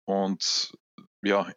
[0.06, 0.76] Und
[1.22, 1.50] ja,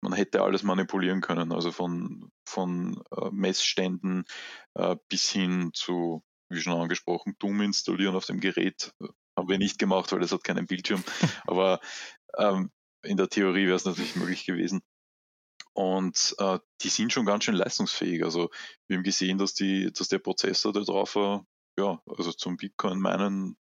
[0.00, 4.24] man hätte alles manipulieren können, also von, von äh, Messständen
[4.74, 8.92] äh, bis hin zu, wie schon angesprochen, Doom installieren auf dem Gerät.
[9.36, 11.02] Haben wir nicht gemacht, weil es hat keinen Bildschirm.
[11.46, 11.80] Aber
[12.36, 12.70] ähm,
[13.02, 14.82] in der Theorie wäre es natürlich möglich gewesen.
[15.74, 18.24] Und äh, die sind schon ganz schön leistungsfähig.
[18.24, 18.50] Also
[18.86, 21.46] wir haben gesehen, dass die, dass der Prozessor da drauf war,
[21.78, 23.56] ja, also zum Bitcoin meinen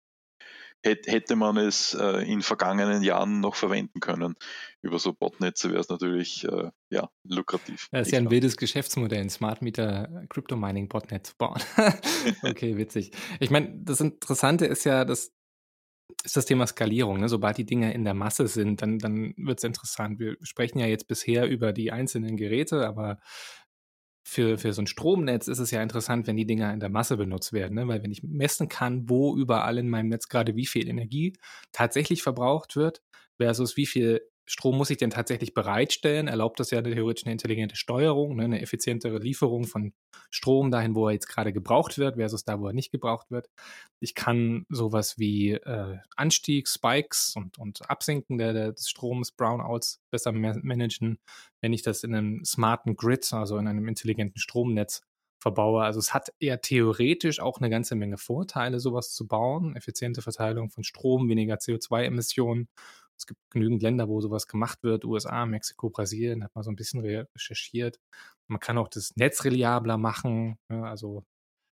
[0.83, 4.35] hätte man es äh, in vergangenen Jahren noch verwenden können.
[4.83, 7.89] Über so Botnetze wäre es natürlich äh, ja, lukrativ.
[7.93, 11.61] Das ist ja ein wildes Geschäftsmodell, ein Smart Meter Crypto Mining Botnet zu bauen.
[12.43, 13.13] okay, witzig.
[13.41, 15.33] Ich meine, das Interessante ist ja, dass
[16.25, 17.21] ist das Thema Skalierung.
[17.21, 17.29] Ne?
[17.29, 20.19] Sobald die Dinge in der Masse sind, dann, dann wird es interessant.
[20.19, 23.19] Wir sprechen ja jetzt bisher über die einzelnen Geräte, aber
[24.23, 27.17] für, für so ein Stromnetz ist es ja interessant, wenn die Dinger in der Masse
[27.17, 27.89] benutzt werden, ne?
[27.89, 31.33] weil wenn ich messen kann, wo überall in meinem Netz gerade wie viel Energie
[31.73, 33.03] tatsächlich verbraucht wird,
[33.39, 36.27] versus wie viel Strom muss ich denn tatsächlich bereitstellen?
[36.27, 39.93] Erlaubt das ja theoretisch eine intelligente Steuerung, ne, eine effizientere Lieferung von
[40.29, 43.49] Strom dahin, wo er jetzt gerade gebraucht wird, versus da, wo er nicht gebraucht wird.
[44.01, 50.01] Ich kann sowas wie äh, Anstieg, Spikes und, und Absinken der, der, des Stroms, Brownouts
[50.11, 51.21] besser managen,
[51.61, 55.03] wenn ich das in einem smarten Grid, also in einem intelligenten Stromnetz
[55.39, 55.85] verbaue.
[55.85, 59.77] Also es hat eher theoretisch auch eine ganze Menge Vorteile, sowas zu bauen.
[59.77, 62.69] Effiziente Verteilung von Strom, weniger CO2-Emissionen
[63.21, 66.77] es gibt genügend Länder, wo sowas gemacht wird, USA, Mexiko, Brasilien, hat man so ein
[66.77, 68.01] bisschen recherchiert.
[68.47, 70.89] Man kann auch das Netz reliabler machen, ne?
[70.89, 71.25] also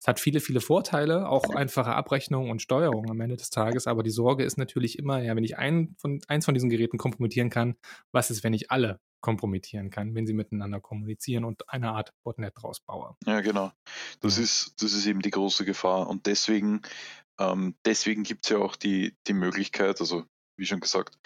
[0.01, 3.87] es hat viele, viele Vorteile, auch einfache Abrechnung und Steuerung am Ende des Tages.
[3.87, 6.99] Aber die Sorge ist natürlich immer, ja, wenn ich ein von, eins von diesen Geräten
[6.99, 7.77] kompromittieren kann,
[8.11, 12.55] was ist, wenn ich alle kompromittieren kann, wenn sie miteinander kommunizieren und eine Art Botnet
[12.57, 13.15] draus baue?
[13.27, 13.71] Ja, genau.
[14.19, 14.43] Das, ja.
[14.43, 16.09] Ist, das ist eben die große Gefahr.
[16.09, 16.83] Und deswegen,
[17.39, 20.25] ähm, deswegen gibt es ja auch die, die Möglichkeit, also
[20.57, 21.19] wie schon gesagt.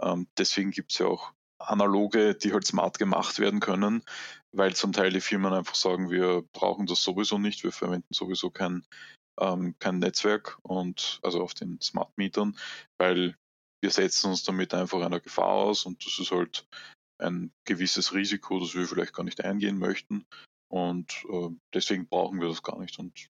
[0.00, 4.02] Ähm, deswegen gibt es ja auch analoge, die halt smart gemacht werden können,
[4.52, 8.50] weil zum Teil die Firmen einfach sagen, wir brauchen das sowieso nicht, wir verwenden sowieso
[8.50, 8.84] kein,
[9.40, 12.58] ähm, kein Netzwerk und also auf den Smart Mietern,
[12.98, 13.36] weil
[13.82, 16.66] wir setzen uns damit einfach einer Gefahr aus und das ist halt
[17.18, 20.26] ein gewisses Risiko, das wir vielleicht gar nicht eingehen möchten
[20.68, 23.28] und äh, deswegen brauchen wir das gar nicht und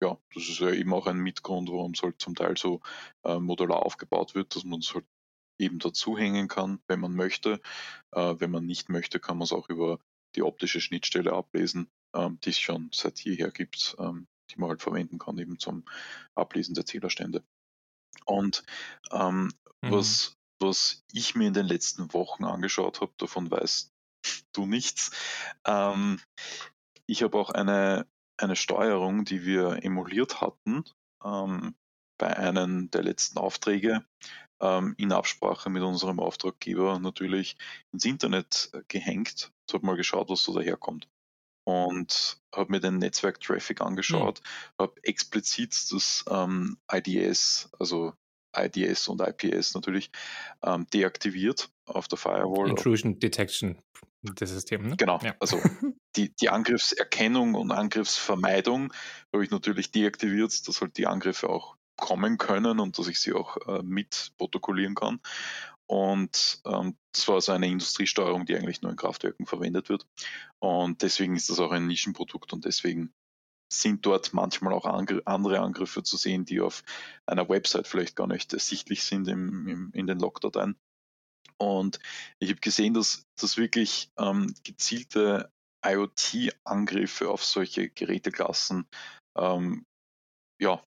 [0.00, 2.80] ja, das ist ja eben auch ein Mitgrund, warum es halt zum Teil so
[3.24, 5.06] äh, modular aufgebaut wird, dass man es halt
[5.58, 7.60] eben dazu hängen kann, wenn man möchte.
[8.12, 10.00] Äh, wenn man nicht möchte, kann man es auch über
[10.34, 14.82] die optische Schnittstelle ablesen, ähm, die es schon seit jeher gibt, ähm, die man halt
[14.82, 15.84] verwenden kann, eben zum
[16.34, 17.44] Ablesen der Zählerstände.
[18.24, 18.64] Und
[19.12, 19.90] ähm, mhm.
[19.90, 23.92] was, was ich mir in den letzten Wochen angeschaut habe, davon weißt
[24.52, 25.10] du nichts.
[25.64, 26.20] Ähm,
[27.06, 28.06] ich habe auch eine,
[28.42, 30.84] eine Steuerung, die wir emuliert hatten
[31.24, 31.74] ähm,
[32.18, 34.04] bei einem der letzten Aufträge,
[34.60, 37.56] ähm, in Absprache mit unserem Auftraggeber natürlich
[37.92, 39.52] ins Internet äh, gehängt.
[39.66, 41.08] Ich habe mal geschaut, was so daherkommt.
[41.64, 44.82] Und habe mir den Netzwerk-Traffic angeschaut, mhm.
[44.82, 48.14] habe explizit das ähm, IDS, also
[48.56, 50.10] IDS und IPS natürlich
[50.62, 52.70] ähm, deaktiviert auf der Firewall.
[52.70, 53.78] Intrusion Detection,
[54.22, 54.96] das System, ne?
[54.96, 55.34] Genau, ja.
[55.40, 55.60] also
[56.16, 58.92] die, die Angriffserkennung und Angriffsvermeidung
[59.32, 63.32] habe ich natürlich deaktiviert, dass halt die Angriffe auch kommen können und dass ich sie
[63.32, 65.20] auch äh, mit protokollieren kann.
[65.86, 70.06] Und ähm, das war also eine Industriesteuerung, die eigentlich nur in Kraftwerken verwendet wird.
[70.60, 73.12] Und deswegen ist das auch ein Nischenprodukt und deswegen
[73.72, 76.82] sind dort manchmal auch Angr andere Angriffe zu sehen, die auf
[77.26, 80.76] einer Website vielleicht gar nicht ersichtlich sind im, im, in den Logdateien.
[81.58, 81.98] Und
[82.38, 85.52] ich habe gesehen, dass, dass wirklich ähm, gezielte
[85.84, 88.86] IoT-Angriffe auf solche Geräteklassen
[89.36, 89.84] ähm,
[90.60, 90.82] ja,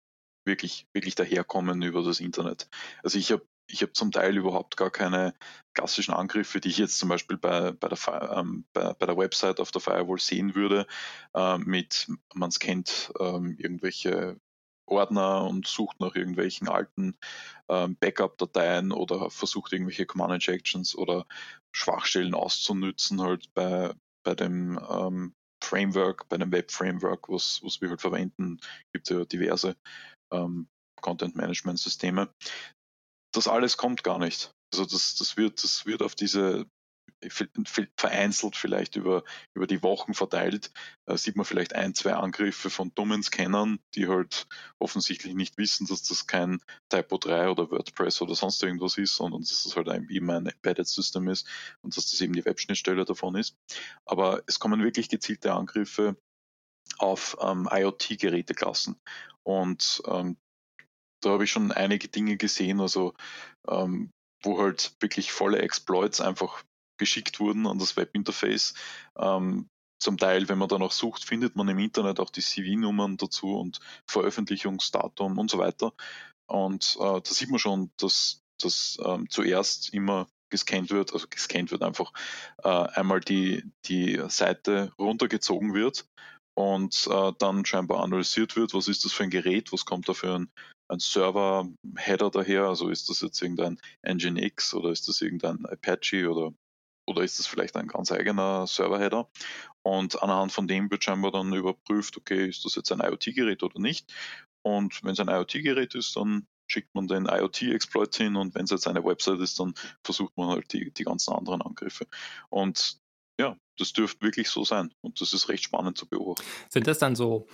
[0.45, 2.69] wirklich, wirklich daherkommen über das Internet.
[3.01, 5.33] Also ich habe ich habe zum Teil überhaupt gar keine
[5.73, 9.59] klassischen Angriffe, die ich jetzt zum Beispiel bei, bei, der, ähm, bei, bei der Website
[9.59, 10.85] auf der Firewall sehen würde,
[11.33, 14.37] äh, mit, man scannt ähm, irgendwelche
[14.85, 17.17] Ordner und sucht nach irgendwelchen alten
[17.69, 21.25] ähm, Backup-Dateien oder versucht irgendwelche Command-Injections oder
[21.71, 23.93] Schwachstellen auszunützen halt bei,
[24.23, 25.33] bei dem ähm,
[25.63, 28.59] Framework, bei dem Web-Framework, was, was wir halt verwenden,
[28.91, 29.77] gibt ja diverse
[30.31, 30.67] ähm,
[31.01, 32.29] Content-Management-Systeme
[33.33, 34.51] das alles kommt gar nicht.
[34.73, 36.65] Also das, das, wird, das wird auf diese
[37.95, 39.23] vereinzelt vielleicht über,
[39.53, 40.71] über die Wochen verteilt,
[41.05, 44.47] äh, sieht man vielleicht ein, zwei Angriffe von dummen Scannern, die halt
[44.79, 46.59] offensichtlich nicht wissen, dass das kein
[46.89, 50.87] Typo 3 oder WordPress oder sonst irgendwas ist, sondern dass das halt eben ein Embedded
[50.87, 51.47] System ist
[51.81, 53.55] und dass das eben die Webschnittstelle davon ist.
[54.05, 56.17] Aber es kommen wirklich gezielte Angriffe
[56.97, 58.99] auf ähm, IoT-Geräteklassen.
[59.43, 60.37] Und ähm,
[61.25, 63.13] da habe ich schon einige Dinge gesehen, also
[63.67, 64.11] ähm,
[64.43, 66.63] wo halt wirklich volle Exploits einfach
[66.99, 68.73] geschickt wurden an das Webinterface.
[69.17, 69.67] Ähm,
[70.01, 73.79] zum Teil, wenn man danach sucht, findet man im Internet auch die CV-Nummern dazu und
[74.09, 75.93] Veröffentlichungsdatum und so weiter.
[76.45, 81.71] Und äh, da sieht man schon, dass das ähm, zuerst immer gescannt wird, also gescannt
[81.71, 82.11] wird einfach
[82.63, 86.05] äh, einmal die, die Seite runtergezogen wird
[86.55, 90.13] und äh, dann scheinbar analysiert wird, was ist das für ein Gerät, was kommt da
[90.13, 90.51] für ein,
[90.87, 96.53] ein Server-Header daher, also ist das jetzt irgendein Nginx oder ist das irgendein Apache oder,
[97.05, 99.29] oder ist das vielleicht ein ganz eigener Server-Header
[99.81, 103.79] und anhand von dem wird scheinbar dann überprüft, okay, ist das jetzt ein IoT-Gerät oder
[103.79, 104.13] nicht
[104.61, 108.71] und wenn es ein IoT-Gerät ist, dann schickt man den IoT-Exploit hin und wenn es
[108.71, 109.73] jetzt eine Website ist, dann
[110.03, 112.07] versucht man halt die, die ganzen anderen Angriffe.
[112.49, 112.97] Und
[113.39, 114.93] ja, das dürfte wirklich so sein.
[115.01, 116.47] Und das ist recht spannend zu beobachten.
[116.69, 117.47] Sind das dann so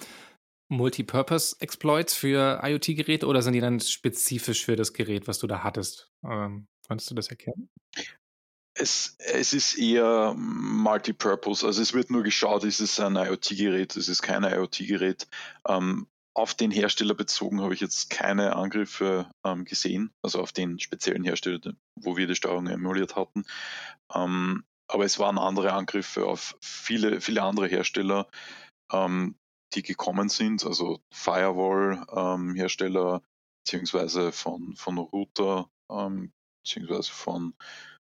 [0.69, 6.11] Multipurpose-Exploits für IoT-Geräte oder sind die dann spezifisch für das Gerät, was du da hattest?
[6.23, 7.69] Ähm, konntest du das erkennen?
[8.75, 11.65] Es, es ist eher Multipurpose.
[11.65, 15.27] Also es wird nur geschaut, ist es ein IoT-Gerät, ist es kein IoT-Gerät.
[15.67, 20.79] Ähm, auf den Hersteller bezogen habe ich jetzt keine Angriffe ähm, gesehen, also auf den
[20.79, 21.59] speziellen Hersteller,
[21.95, 23.43] wo wir die Steuerung emuliert hatten.
[24.13, 28.27] Ähm, aber es waren andere Angriffe auf viele, viele andere Hersteller,
[28.91, 29.35] ähm,
[29.73, 33.21] die gekommen sind, also Firewall-Hersteller, ähm,
[33.63, 37.53] beziehungsweise von, von Router, ähm, beziehungsweise von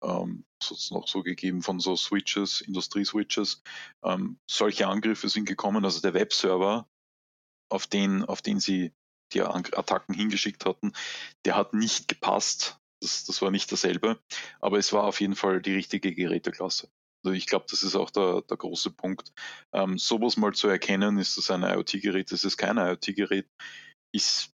[0.04, 3.62] ähm, es noch so gegeben von so Switches, Industrieswitches.
[4.04, 6.88] Ähm, solche Angriffe sind gekommen, also der Webserver,
[7.70, 8.93] auf den, auf den sie
[9.34, 10.93] die Attacken hingeschickt hatten,
[11.45, 14.20] der hat nicht gepasst das, das war nicht dasselbe,
[14.60, 16.89] aber es war auf jeden Fall die richtige Geräteklasse.
[17.24, 19.32] Also ich glaube, das ist auch der, der große Punkt.
[19.74, 23.47] Ähm, sowas mal zu erkennen, ist das ein IoT-Gerät, ist es kein IoT-Gerät,
[24.13, 24.51] ist,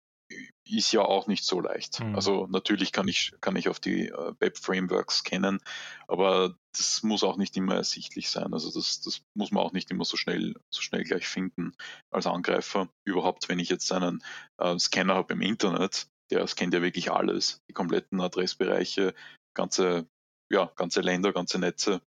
[0.68, 2.01] ist ja auch nicht so leicht.
[2.01, 2.15] Mhm.
[2.15, 5.59] Also natürlich kann ich, kann ich auf die äh, Web-Frameworks kennen,
[6.07, 8.53] aber das muss auch nicht immer ersichtlich sein.
[8.53, 11.74] Also das, das muss man auch nicht immer so schnell, so schnell gleich finden
[12.11, 12.89] als Angreifer.
[13.05, 14.24] Überhaupt, wenn ich jetzt einen
[14.57, 19.13] äh, Scanner habe im Internet, der scannt ja wirklich alles, die kompletten Adressbereiche,
[19.53, 20.07] ganze,
[20.51, 22.01] ja, ganze Länder, ganze Netze.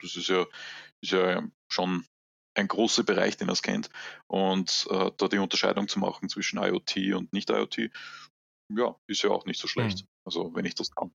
[0.00, 0.46] Das ist ja,
[1.00, 2.04] ist ja schon
[2.54, 3.88] ein großer Bereich, den er scannt.
[4.26, 7.90] Und äh, da die Unterscheidung zu machen zwischen IoT und Nicht-IoT,
[8.70, 10.02] ja, ist ja auch nicht so schlecht.
[10.02, 10.08] Mhm.
[10.24, 11.12] Also wenn ich das kann.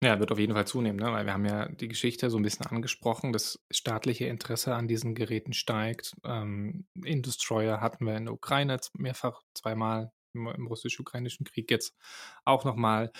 [0.00, 1.10] Ja, wird auf jeden Fall zunehmen, ne?
[1.10, 5.16] weil wir haben ja die Geschichte so ein bisschen angesprochen, das staatliche Interesse an diesen
[5.16, 6.14] Geräten steigt.
[6.24, 11.96] Ähm, Industroyer hatten wir in der Ukraine mehrfach, zweimal im, im russisch-ukrainischen Krieg jetzt
[12.44, 13.10] auch nochmal.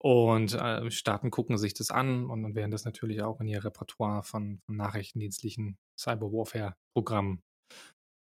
[0.00, 3.64] Und äh, Staaten gucken sich das an und dann werden das natürlich auch in ihr
[3.64, 7.42] Repertoire von, von nachrichtendienstlichen Cyber-Warfare-Programmen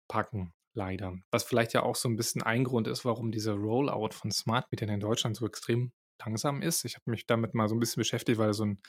[0.08, 1.18] packen, leider.
[1.32, 4.72] Was vielleicht ja auch so ein bisschen ein Grund ist, warum dieser Rollout von Smart
[4.72, 6.86] Metern in Deutschland so extrem langsam ist.
[6.86, 8.82] Ich habe mich damit mal so ein bisschen beschäftigt, weil so ein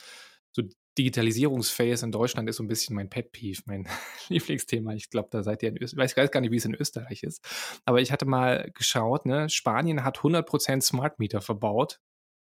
[0.52, 0.62] so
[0.96, 3.86] Digitalisierungsphase in Deutschland ist so ein bisschen mein Pet Peeve, mein
[4.28, 4.94] Lieblingsthema.
[4.94, 6.12] Ich glaube, da seid ihr in Österreich.
[6.12, 7.44] Ich weiß gar nicht, wie es in Österreich ist.
[7.84, 9.50] Aber ich hatte mal geschaut, ne?
[9.50, 12.00] Spanien hat 100% Smart Meter verbaut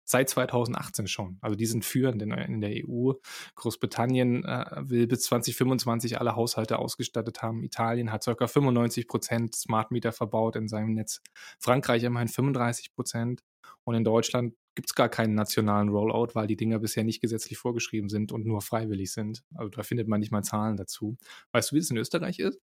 [0.05, 1.37] seit 2018 schon.
[1.41, 3.13] Also die sind führend in, in der EU.
[3.55, 7.63] Großbritannien äh, will bis 2025 alle Haushalte ausgestattet haben.
[7.63, 8.47] Italien hat ca.
[8.47, 11.21] 95 Prozent Smart Meter verbaut in seinem Netz.
[11.59, 13.41] Frankreich immerhin 35 Prozent.
[13.83, 17.57] Und in Deutschland gibt es gar keinen nationalen Rollout, weil die Dinger bisher nicht gesetzlich
[17.57, 19.43] vorgeschrieben sind und nur freiwillig sind.
[19.55, 21.17] Also da findet man nicht mal Zahlen dazu.
[21.51, 22.59] Weißt du, wie das in Österreich ist?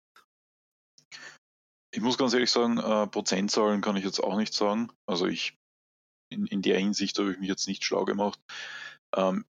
[1.93, 4.89] Ich muss ganz ehrlich sagen, äh, Prozentzahlen kann ich jetzt auch nicht sagen.
[5.07, 5.60] Also ich
[6.31, 8.41] in, in der Hinsicht habe ich mich jetzt nicht schlau gemacht.
[9.15, 9.45] Ähm,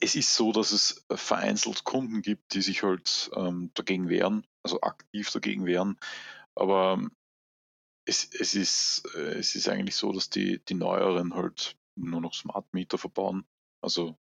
[0.00, 4.80] es ist so, dass es vereinzelt Kunden gibt, die sich halt ähm, dagegen wehren, also
[4.80, 5.98] aktiv dagegen wehren.
[6.54, 7.12] Aber ähm,
[8.08, 12.34] es, es, ist, äh, es ist eigentlich so, dass die, die neueren halt nur noch
[12.34, 13.44] Smart Meter verbauen.
[13.84, 14.16] Also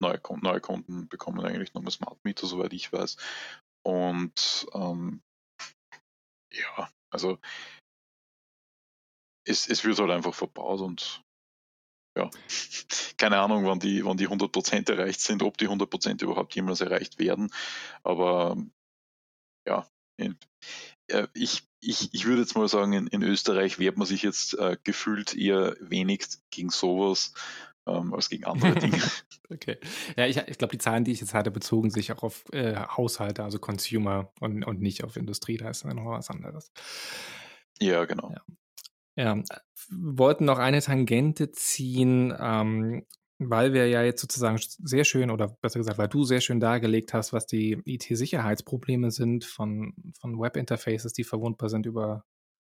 [0.00, 3.16] neue, neue Kunden bekommen eigentlich mehr Smart Meter, soweit ich weiß.
[3.84, 5.22] Und ähm,
[6.52, 7.38] ja, also
[9.46, 11.21] es, es wird halt einfach verbaut und
[12.16, 12.30] ja,
[13.16, 17.18] keine Ahnung, wann die, wann die 100% erreicht sind, ob die 100% überhaupt jemals erreicht
[17.18, 17.50] werden.
[18.02, 18.56] Aber
[19.66, 19.86] ja,
[20.18, 24.58] äh, ich, ich, ich würde jetzt mal sagen, in, in Österreich wehrt man sich jetzt
[24.58, 27.34] äh, gefühlt eher wenig gegen sowas
[27.86, 29.00] ähm, als gegen andere Dinge.
[29.50, 29.78] okay.
[30.16, 32.76] Ja, ich, ich glaube, die Zahlen, die ich jetzt hatte, bezogen sich auch auf äh,
[32.76, 35.56] Haushalte, also Consumer und, und nicht auf Industrie.
[35.56, 36.72] Da ist dann noch was anderes.
[37.80, 38.30] Ja, genau.
[38.30, 38.42] Ja.
[39.16, 39.42] Ja,
[39.90, 43.04] wollten noch eine Tangente ziehen, ähm,
[43.38, 47.12] weil wir ja jetzt sozusagen sehr schön oder besser gesagt, weil du sehr schön dargelegt
[47.12, 52.24] hast, was die IT-Sicherheitsprobleme sind von, von Web-Interfaces, die verwundbar sind über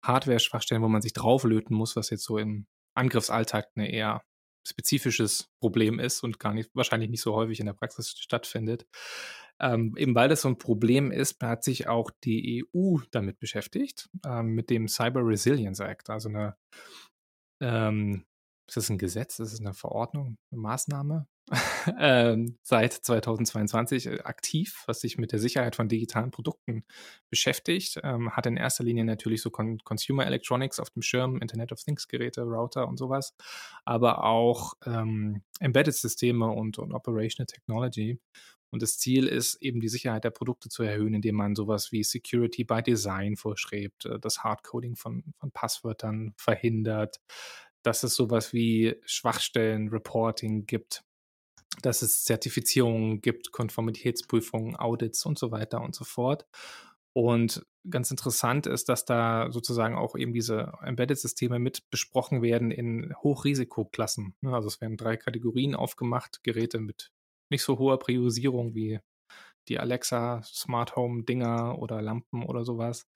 [0.04, 4.22] Hardware-Schwachstellen, wo man sich drauflöten muss, was jetzt so im Angriffsalltag eine eher
[4.66, 8.86] spezifisches Problem ist und gar nicht, wahrscheinlich nicht so häufig in der Praxis stattfindet.
[9.62, 14.10] Ähm, eben weil das so ein Problem ist, hat sich auch die EU damit beschäftigt,
[14.26, 16.56] ähm, mit dem Cyber Resilience Act, also eine,
[17.62, 18.24] ähm,
[18.68, 21.26] ist das ein Gesetz, ist das eine Verordnung, eine Maßnahme?
[21.98, 26.84] ähm, seit 2022 äh, aktiv, was sich mit der Sicherheit von digitalen Produkten
[27.30, 28.00] beschäftigt.
[28.02, 31.82] Ähm, hat in erster Linie natürlich so Con Consumer Electronics auf dem Schirm, Internet of
[31.82, 33.34] Things Geräte, Router und sowas,
[33.84, 38.20] aber auch ähm, Embedded Systeme und, und Operational Technology.
[38.72, 42.02] Und das Ziel ist eben die Sicherheit der Produkte zu erhöhen, indem man sowas wie
[42.02, 47.20] Security by Design vorschreibt, äh, das Hardcoding von, von Passwörtern verhindert,
[47.82, 51.04] dass es sowas wie Schwachstellen, Reporting gibt,
[51.82, 56.46] dass es Zertifizierungen gibt, Konformitätsprüfungen, Audits und so weiter und so fort.
[57.14, 63.14] Und ganz interessant ist, dass da sozusagen auch eben diese Embedded-Systeme mit besprochen werden in
[63.22, 64.34] Hochrisikoklassen.
[64.40, 67.12] Ne, also es werden drei Kategorien aufgemacht, Geräte mit
[67.52, 68.98] nicht so hoher Priorisierung wie
[69.68, 73.06] die Alexa Smart Home Dinger oder Lampen oder sowas.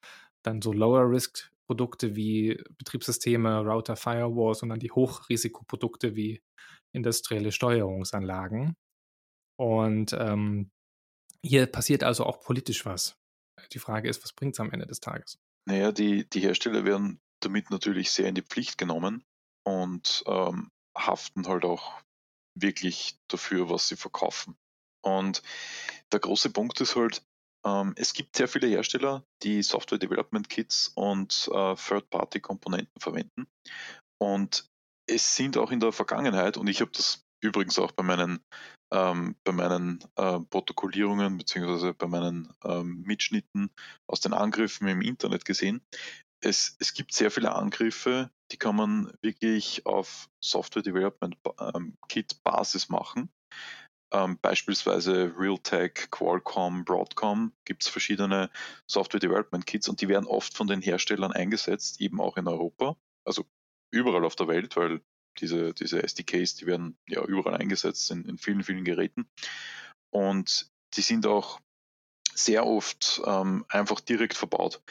[0.44, 6.40] Dann so Lower Risk Produkte wie Betriebssysteme, Router, Firewalls und dann die Hochrisikoprodukte wie
[6.92, 8.76] industrielle Steuerungsanlagen.
[9.58, 10.70] Und ähm,
[11.42, 13.18] hier passiert also auch politisch was.
[13.72, 15.38] Die Frage ist, was bringt es am Ende des Tages?
[15.66, 19.24] Naja, die, die Hersteller werden damit natürlich sehr in die Pflicht genommen
[19.64, 22.00] und ähm, haften halt auch
[22.56, 24.56] wirklich dafür, was sie verkaufen.
[25.04, 25.42] Und
[26.12, 27.22] der große Punkt ist halt,
[27.64, 33.46] ähm, es gibt sehr viele Hersteller, die Software Development Kits und äh, Third-Party-Komponenten verwenden.
[34.18, 34.68] Und
[35.08, 38.40] es sind auch in der Vergangenheit, und ich habe das übrigens auch bei meinen,
[38.92, 41.92] ähm, bei meinen äh, Protokollierungen bzw.
[41.92, 43.70] bei meinen ähm, Mitschnitten
[44.06, 45.82] aus den Angriffen im Internet gesehen,
[46.40, 52.42] es, es gibt sehr viele Angriffe, die kann man wirklich auf Software Development ähm, Kit
[52.42, 53.30] Basis machen.
[54.12, 58.50] Ähm, beispielsweise Realtek, Qualcomm, Broadcom gibt es verschiedene
[58.88, 62.96] Software Development Kits und die werden oft von den Herstellern eingesetzt, eben auch in Europa,
[63.24, 63.44] also
[63.90, 65.00] überall auf der Welt, weil
[65.38, 69.28] diese, diese SDKs, die werden ja überall eingesetzt in, in vielen, vielen Geräten.
[70.10, 71.60] Und die sind auch
[72.32, 74.82] sehr oft ähm, einfach direkt verbaut.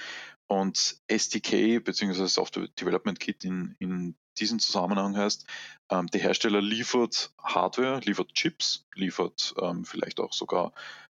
[0.48, 2.28] Und SDK bzw.
[2.28, 5.46] Software Development Kit in, in diesem Zusammenhang heißt,
[5.90, 10.74] ähm, der Hersteller liefert Hardware, liefert Chips, liefert ähm, vielleicht auch sogar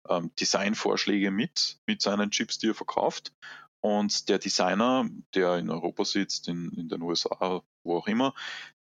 [0.10, 3.34] ähm, Designvorschläge mit, mit seinen Chips, die er verkauft.
[3.80, 8.34] Und der Designer, der in Europa sitzt, in, in den USA, wo auch immer,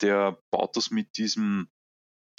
[0.00, 1.68] der baut das mit diesem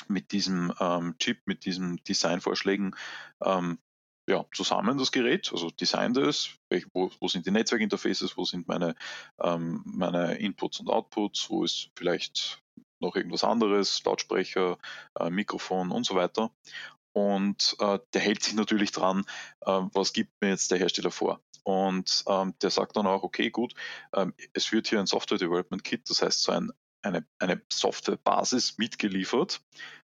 [0.08, 2.96] mit diesem ähm, Chip, mit diesen Designvorschlägen
[3.44, 3.80] ähm,
[4.28, 6.50] ja, zusammen das Gerät, also designt es,
[6.94, 8.96] wo, wo sind die Netzwerkinterfaces, wo sind meine,
[9.40, 12.60] ähm, meine Inputs und Outputs, wo ist vielleicht
[13.00, 14.78] noch irgendwas anderes, Lautsprecher,
[15.20, 16.52] äh, Mikrofon und so weiter.
[17.14, 19.26] Und äh, der hält sich natürlich dran,
[19.62, 21.40] äh, was gibt mir jetzt der Hersteller vor.
[21.64, 23.74] Und ähm, der sagt dann auch, okay, gut,
[24.14, 26.72] ähm, es wird hier ein Software Development Kit, das heißt so ein,
[27.06, 29.62] eine, eine Softwarebasis mitgeliefert.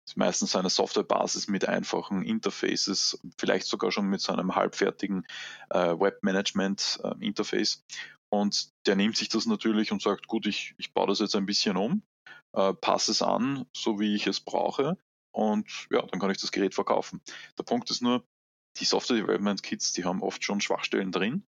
[0.05, 5.27] Das ist meistens eine Softwarebasis mit einfachen Interfaces, vielleicht sogar schon mit so einem halbfertigen
[5.71, 7.85] äh, Webmanagement-Interface.
[7.89, 7.95] Äh,
[8.31, 11.47] und der nimmt sich das natürlich und sagt, gut, ich, ich baue das jetzt ein
[11.47, 12.03] bisschen um,
[12.53, 14.99] äh, passe es an, so wie ich es brauche.
[15.33, 17.21] Und ja, dann kann ich das Gerät verkaufen.
[17.59, 18.25] Der Punkt ist nur,
[18.79, 21.45] die Software Development Kits, die haben oft schon Schwachstellen drin.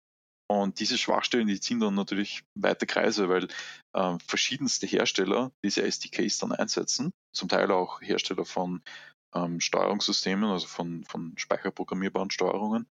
[0.48, 3.48] Und diese Schwachstellen, die ziehen dann natürlich weite Kreise, weil
[3.94, 8.82] äh, verschiedenste Hersteller diese SDKs dann einsetzen, zum Teil auch Hersteller von
[9.34, 12.88] ähm, Steuerungssystemen, also von, von speicherprogrammierbaren Steuerungen.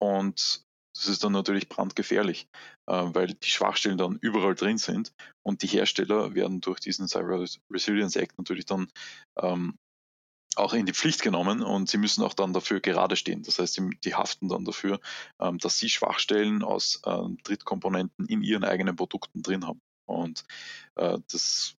[0.00, 2.48] Und das ist dann natürlich brandgefährlich,
[2.88, 5.12] äh, weil die Schwachstellen dann überall drin sind
[5.46, 8.88] und die Hersteller werden durch diesen Cyber Resilience Act natürlich dann
[9.40, 9.76] ähm,
[10.58, 13.42] auch in die Pflicht genommen und sie müssen auch dann dafür gerade stehen.
[13.42, 15.00] Das heißt, die haften dann dafür,
[15.40, 19.80] ähm, dass sie Schwachstellen aus ähm, Drittkomponenten in ihren eigenen Produkten drin haben.
[20.06, 20.44] Und
[20.96, 21.76] äh, das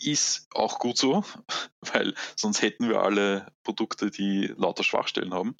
[0.00, 1.24] ist auch gut so,
[1.92, 5.56] weil sonst hätten wir alle Produkte, die lauter Schwachstellen haben.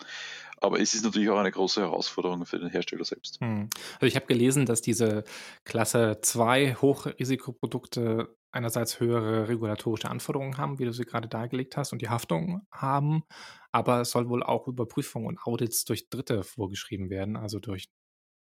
[0.61, 3.41] Aber es ist natürlich auch eine große Herausforderung für den Hersteller selbst.
[3.41, 3.71] Hm.
[3.95, 5.23] Also ich habe gelesen, dass diese
[5.65, 12.03] Klasse 2 Hochrisikoprodukte einerseits höhere regulatorische Anforderungen haben, wie du sie gerade dargelegt hast, und
[12.03, 13.25] die Haftung haben,
[13.73, 17.89] aber es soll wohl auch Überprüfungen und Audits durch Dritte vorgeschrieben werden, also durch,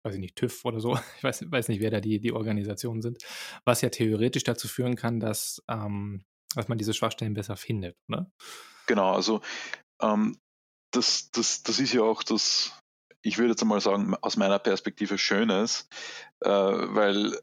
[0.03, 0.97] weiß ich nicht, TÜV oder so.
[1.17, 3.23] Ich weiß, weiß nicht, wer da die, die Organisationen sind,
[3.65, 6.23] was ja theoretisch dazu führen kann, dass, ähm,
[6.55, 8.29] dass man diese Schwachstellen besser findet, oder?
[8.87, 9.41] Genau, also
[10.01, 10.37] ähm,
[10.91, 12.77] das, das, das ist ja auch das,
[13.21, 15.87] ich würde jetzt einmal sagen, aus meiner Perspektive Schönes,
[16.41, 17.39] äh, weil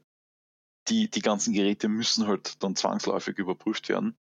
[0.91, 4.17] die, die ganzen Geräte müssen halt dann zwangsläufig überprüft werden.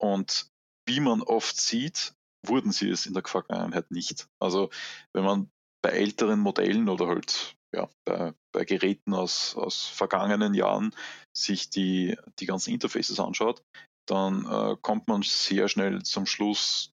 [0.00, 0.46] Und
[0.86, 2.14] wie man oft sieht,
[2.46, 4.28] wurden sie es in der Vergangenheit nicht.
[4.40, 4.70] Also
[5.12, 5.50] wenn man
[5.82, 10.94] bei älteren Modellen oder halt ja, bei, bei Geräten aus, aus vergangenen Jahren
[11.36, 13.64] sich die, die ganzen Interfaces anschaut,
[14.06, 16.92] dann äh, kommt man sehr schnell zum Schluss,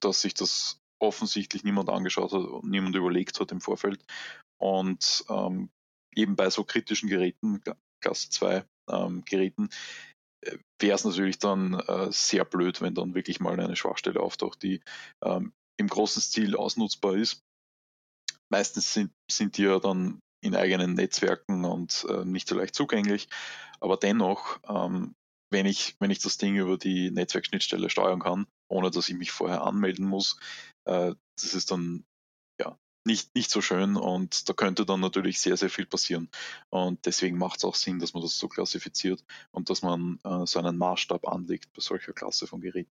[0.00, 4.04] dass sich das offensichtlich niemand angeschaut hat und niemand überlegt hat im Vorfeld.
[4.60, 5.70] Und ähm,
[6.14, 7.62] eben bei so kritischen Geräten,
[8.00, 9.68] Klasse 2 ähm, Geräten,
[10.42, 14.62] äh, wäre es natürlich dann äh, sehr blöd, wenn dann wirklich mal eine Schwachstelle auftaucht,
[14.62, 14.80] die
[15.22, 17.44] ähm, im großen Stil ausnutzbar ist.
[18.50, 23.28] Meistens sind, sind die ja dann in eigenen Netzwerken und äh, nicht so leicht zugänglich.
[23.80, 25.14] Aber dennoch, ähm,
[25.50, 29.30] wenn, ich, wenn ich das Ding über die Netzwerkschnittstelle steuern kann, ohne dass ich mich
[29.30, 30.38] vorher anmelden muss,
[30.84, 32.04] äh, das ist dann
[32.60, 32.78] ja
[33.08, 36.30] nicht, nicht so schön und da könnte dann natürlich sehr, sehr viel passieren.
[36.68, 40.46] Und deswegen macht es auch Sinn, dass man das so klassifiziert und dass man äh,
[40.46, 42.92] so einen Maßstab anlegt bei solcher Klasse von Geräten.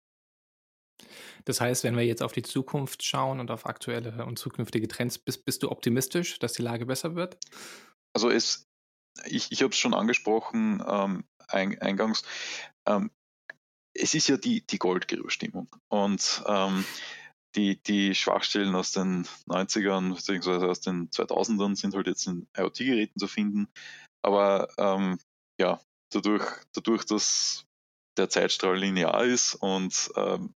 [1.45, 5.19] Das heißt, wenn wir jetzt auf die Zukunft schauen und auf aktuelle und zukünftige Trends,
[5.19, 7.37] bist, bist du optimistisch, dass die Lage besser wird?
[8.15, 8.67] Also es,
[9.27, 12.23] ich, ich habe es schon angesprochen ähm, ein, eingangs,
[12.87, 13.11] ähm,
[13.93, 15.69] es ist ja die, die Goldgräberstimmung.
[15.89, 16.85] Und ähm,
[17.57, 20.67] die, die Schwachstellen aus den 90ern bzw.
[20.67, 23.69] aus den 2000ern sind halt jetzt in IoT-Geräten zu finden.
[24.23, 25.19] Aber ähm,
[25.61, 25.81] ja,
[26.11, 27.67] dadurch, dadurch, dass
[28.17, 30.55] der Zeitstrahl linear ist und ähm,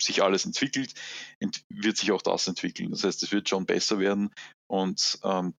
[0.00, 0.94] sich alles entwickelt,
[1.40, 2.90] ent wird sich auch das entwickeln.
[2.90, 4.32] Das heißt, es wird schon besser werden
[4.70, 5.54] und ähm,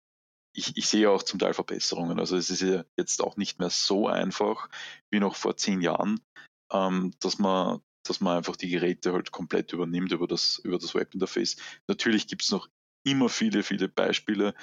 [0.55, 2.19] ich, ich, sehe auch zum Teil Verbesserungen.
[2.19, 4.69] Also es ist ja jetzt auch nicht mehr so einfach
[5.11, 6.19] wie noch vor zehn Jahren,
[6.71, 10.95] ähm, dass man dass man einfach die Geräte halt komplett übernimmt über das, über das
[10.95, 11.57] Webinterface.
[11.87, 12.67] Natürlich gibt es noch
[13.05, 14.53] immer viele, viele Beispiele,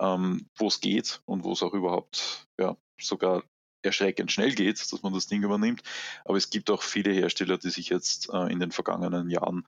[0.00, 3.44] ähm, wo es geht und wo es auch überhaupt ja, sogar
[3.82, 5.82] erschreckend schnell geht, dass man das Ding übernimmt.
[6.24, 9.66] Aber es gibt auch viele Hersteller, die sich jetzt äh, in den vergangenen Jahren,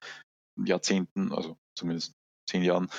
[0.57, 2.15] Jahrzehnten, also zumindest
[2.49, 2.91] zehn Jahren,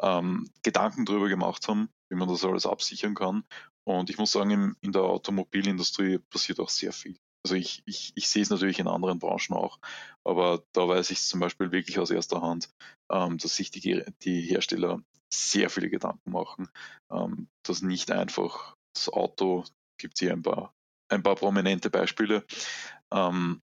[0.00, 3.44] ähm, Gedanken darüber gemacht haben, wie man das alles absichern kann.
[3.84, 7.18] Und ich muss sagen, in der Automobilindustrie passiert auch sehr viel.
[7.44, 9.80] Also ich, ich, ich sehe es natürlich in anderen Branchen auch,
[10.24, 12.70] aber da weiß ich es zum Beispiel wirklich aus erster Hand,
[13.10, 16.68] ähm, dass sich die, die Hersteller sehr viele Gedanken machen,
[17.10, 19.64] ähm, dass nicht einfach das Auto,
[19.98, 20.72] gibt es hier ein paar,
[21.08, 22.44] ein paar prominente Beispiele,
[23.12, 23.60] ähm,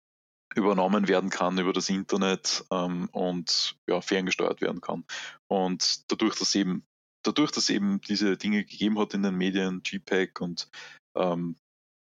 [0.55, 5.05] übernommen werden kann über das Internet ähm, und ja, ferngesteuert werden kann.
[5.47, 6.83] Und dadurch, dass eben
[7.23, 10.69] dadurch, dass eben diese Dinge gegeben hat in den Medien, GPEG und
[11.15, 11.55] ähm,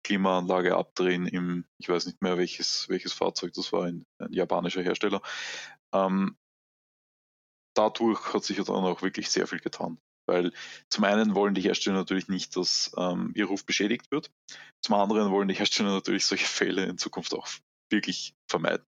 [0.03, 4.83] Klimaanlage abdrehen im, ich weiß nicht mehr welches, welches Fahrzeug das war, ein, ein japanischer
[4.83, 5.21] Hersteller.
[5.93, 6.37] Ähm,
[7.73, 9.97] dadurch hat sich dann auch wirklich sehr viel getan.
[10.25, 10.53] Weil
[10.89, 14.31] zum einen wollen die Hersteller natürlich nicht, dass ähm, ihr Ruf beschädigt wird.
[14.81, 17.47] Zum anderen wollen die Hersteller natürlich solche Fälle in Zukunft auch
[17.89, 18.85] wirklich vermeiden.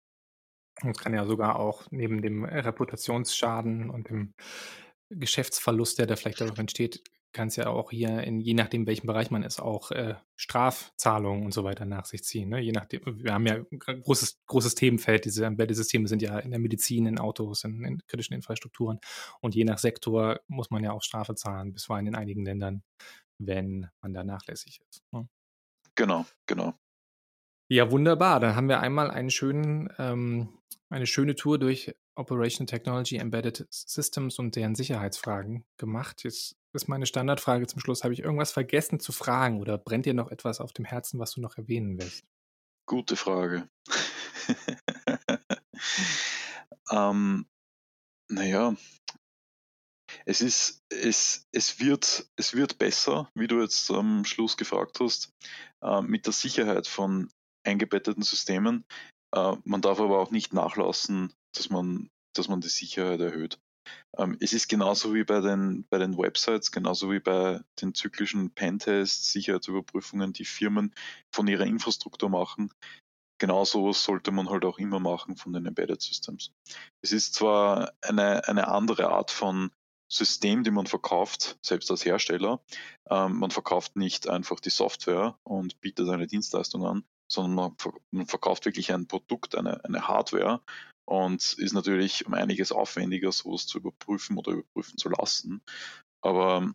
[0.81, 4.33] Es kann ja sogar auch neben dem Reputationsschaden und dem
[5.09, 9.07] Geschäftsverlust, der da vielleicht dadurch entsteht, kann es ja auch hier, in, je nachdem, welchem
[9.07, 12.49] Bereich man ist, auch äh, Strafzahlungen und so weiter nach sich ziehen.
[12.49, 12.59] Ne?
[12.59, 16.59] Je nachdem, wir haben ja ein großes, großes Themenfeld, diese Embedded-Systeme sind ja in der
[16.59, 18.99] Medizin, in Autos, in, in, kritischen Infrastrukturen.
[19.41, 22.83] Und je nach Sektor muss man ja auch Strafe zahlen, bisweilen in einigen Ländern,
[23.37, 25.03] wenn man da nachlässig ist.
[25.11, 25.27] Ne?
[25.95, 26.73] Genau, genau.
[27.71, 28.39] Ja, wunderbar.
[28.39, 30.49] Dann haben wir einmal einen schönen, ähm,
[30.89, 36.23] eine schöne Tour durch Operation Technology Embedded Systems und deren Sicherheitsfragen gemacht.
[36.23, 38.03] Jetzt ist meine Standardfrage zum Schluss.
[38.03, 41.33] Habe ich irgendwas vergessen zu fragen oder brennt dir noch etwas auf dem Herzen, was
[41.33, 42.23] du noch erwähnen willst?
[42.85, 43.69] Gute Frage.
[46.91, 47.45] ähm,
[48.29, 48.75] naja,
[50.25, 55.31] es ist, es, es wird, es wird besser, wie du jetzt am Schluss gefragt hast,
[55.83, 57.29] äh, mit der Sicherheit von
[57.65, 58.85] eingebetteten Systemen.
[59.35, 63.59] Äh, man darf aber auch nicht nachlassen, dass man, dass man die Sicherheit erhöht.
[64.17, 68.51] Ähm, es ist genauso wie bei den, bei den Websites, genauso wie bei den zyklischen
[68.51, 70.93] Pentests, Sicherheitsüberprüfungen, die Firmen
[71.31, 72.71] von ihrer Infrastruktur machen.
[73.39, 76.51] Genauso sollte man halt auch immer machen von den Embedded Systems.
[77.01, 79.71] Es ist zwar eine, eine andere Art von
[80.11, 82.61] System, die man verkauft, selbst als Hersteller.
[83.09, 87.75] Ähm, man verkauft nicht einfach die Software und bietet eine Dienstleistung an, sondern
[88.11, 90.61] man, verkauft wirklich ein Produkt, eine, eine Hardware
[91.09, 95.63] und ist natürlich um einiges aufwendiger, sowas zu überprüfen oder überprüfen zu lassen.
[96.21, 96.71] Aber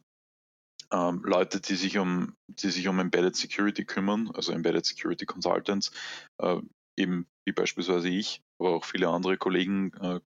[0.92, 5.92] ähm, Leute, die sich um, die sich um Embedded Security kümmern, also Embedded Security Consultants,
[6.38, 6.60] äh,
[6.96, 10.18] eben wie beispielsweise ich, aber auch viele andere Kollegen äh,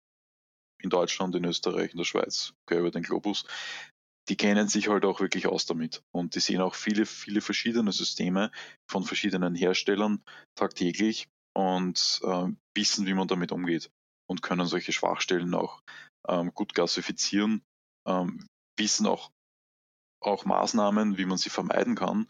[0.83, 3.45] in Deutschland, in Österreich, in der Schweiz, quer über den Globus,
[4.31, 6.03] die kennen sich halt auch wirklich aus damit.
[6.13, 8.53] Und die sehen auch viele, viele verschiedene Systeme
[8.87, 10.23] von verschiedenen Herstellern
[10.55, 13.91] tagtäglich und äh, wissen, wie man damit umgeht
[14.29, 15.83] und können solche Schwachstellen auch
[16.29, 17.63] ähm, gut klassifizieren,
[18.07, 18.47] ähm,
[18.79, 19.31] wissen auch,
[20.21, 22.29] auch Maßnahmen, wie man sie vermeiden kann.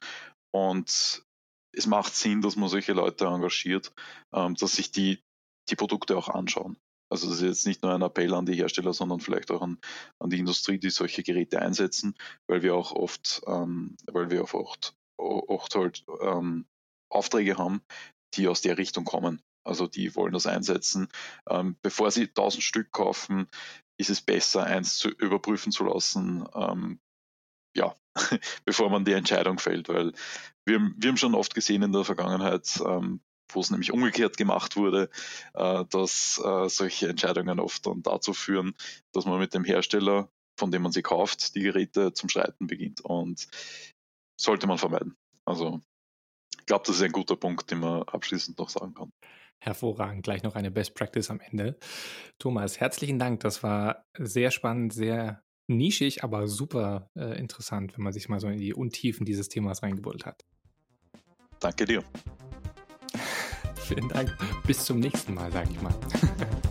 [0.52, 1.24] Und
[1.72, 3.92] es macht Sinn, dass man solche Leute engagiert,
[4.32, 5.22] ähm, dass sich die,
[5.68, 6.78] die Produkte auch anschauen.
[7.10, 9.78] Also das ist jetzt nicht nur ein Appell an die Hersteller, sondern vielleicht auch an,
[10.18, 12.14] an die Industrie, die solche Geräte einsetzen,
[12.46, 16.66] weil wir auch oft, ähm, weil wir auch oft, oft halt ähm,
[17.10, 17.80] Aufträge haben,
[18.34, 19.40] die aus der Richtung kommen.
[19.68, 21.08] Also die wollen das einsetzen.
[21.48, 23.48] Ähm, bevor sie 1000 Stück kaufen,
[23.98, 27.00] ist es besser, eins zu überprüfen zu lassen, ähm,
[27.76, 27.94] ja,
[28.64, 30.12] bevor man die Entscheidung fällt, weil
[30.64, 34.76] wir, wir haben schon oft gesehen in der Vergangenheit, ähm, wo es nämlich umgekehrt gemacht
[34.76, 35.10] wurde,
[35.54, 38.74] äh, dass äh, solche Entscheidungen oft dann dazu führen,
[39.12, 43.00] dass man mit dem Hersteller, von dem man sie kauft, die Geräte zum Streiten beginnt.
[43.00, 43.48] Und
[44.40, 45.16] sollte man vermeiden.
[45.44, 45.80] Also
[46.58, 49.12] ich glaube, das ist ein guter Punkt, den man abschließend noch sagen kann.
[49.58, 50.22] Hervorragend.
[50.22, 51.78] Gleich noch eine Best Practice am Ende.
[52.38, 53.40] Thomas, herzlichen Dank.
[53.40, 58.48] Das war sehr spannend, sehr nischig, aber super äh, interessant, wenn man sich mal so
[58.48, 60.44] in die Untiefen dieses Themas reingebuddelt hat.
[61.60, 62.04] Danke dir.
[63.74, 64.36] Vielen Dank.
[64.66, 65.94] Bis zum nächsten Mal, sage ich mal.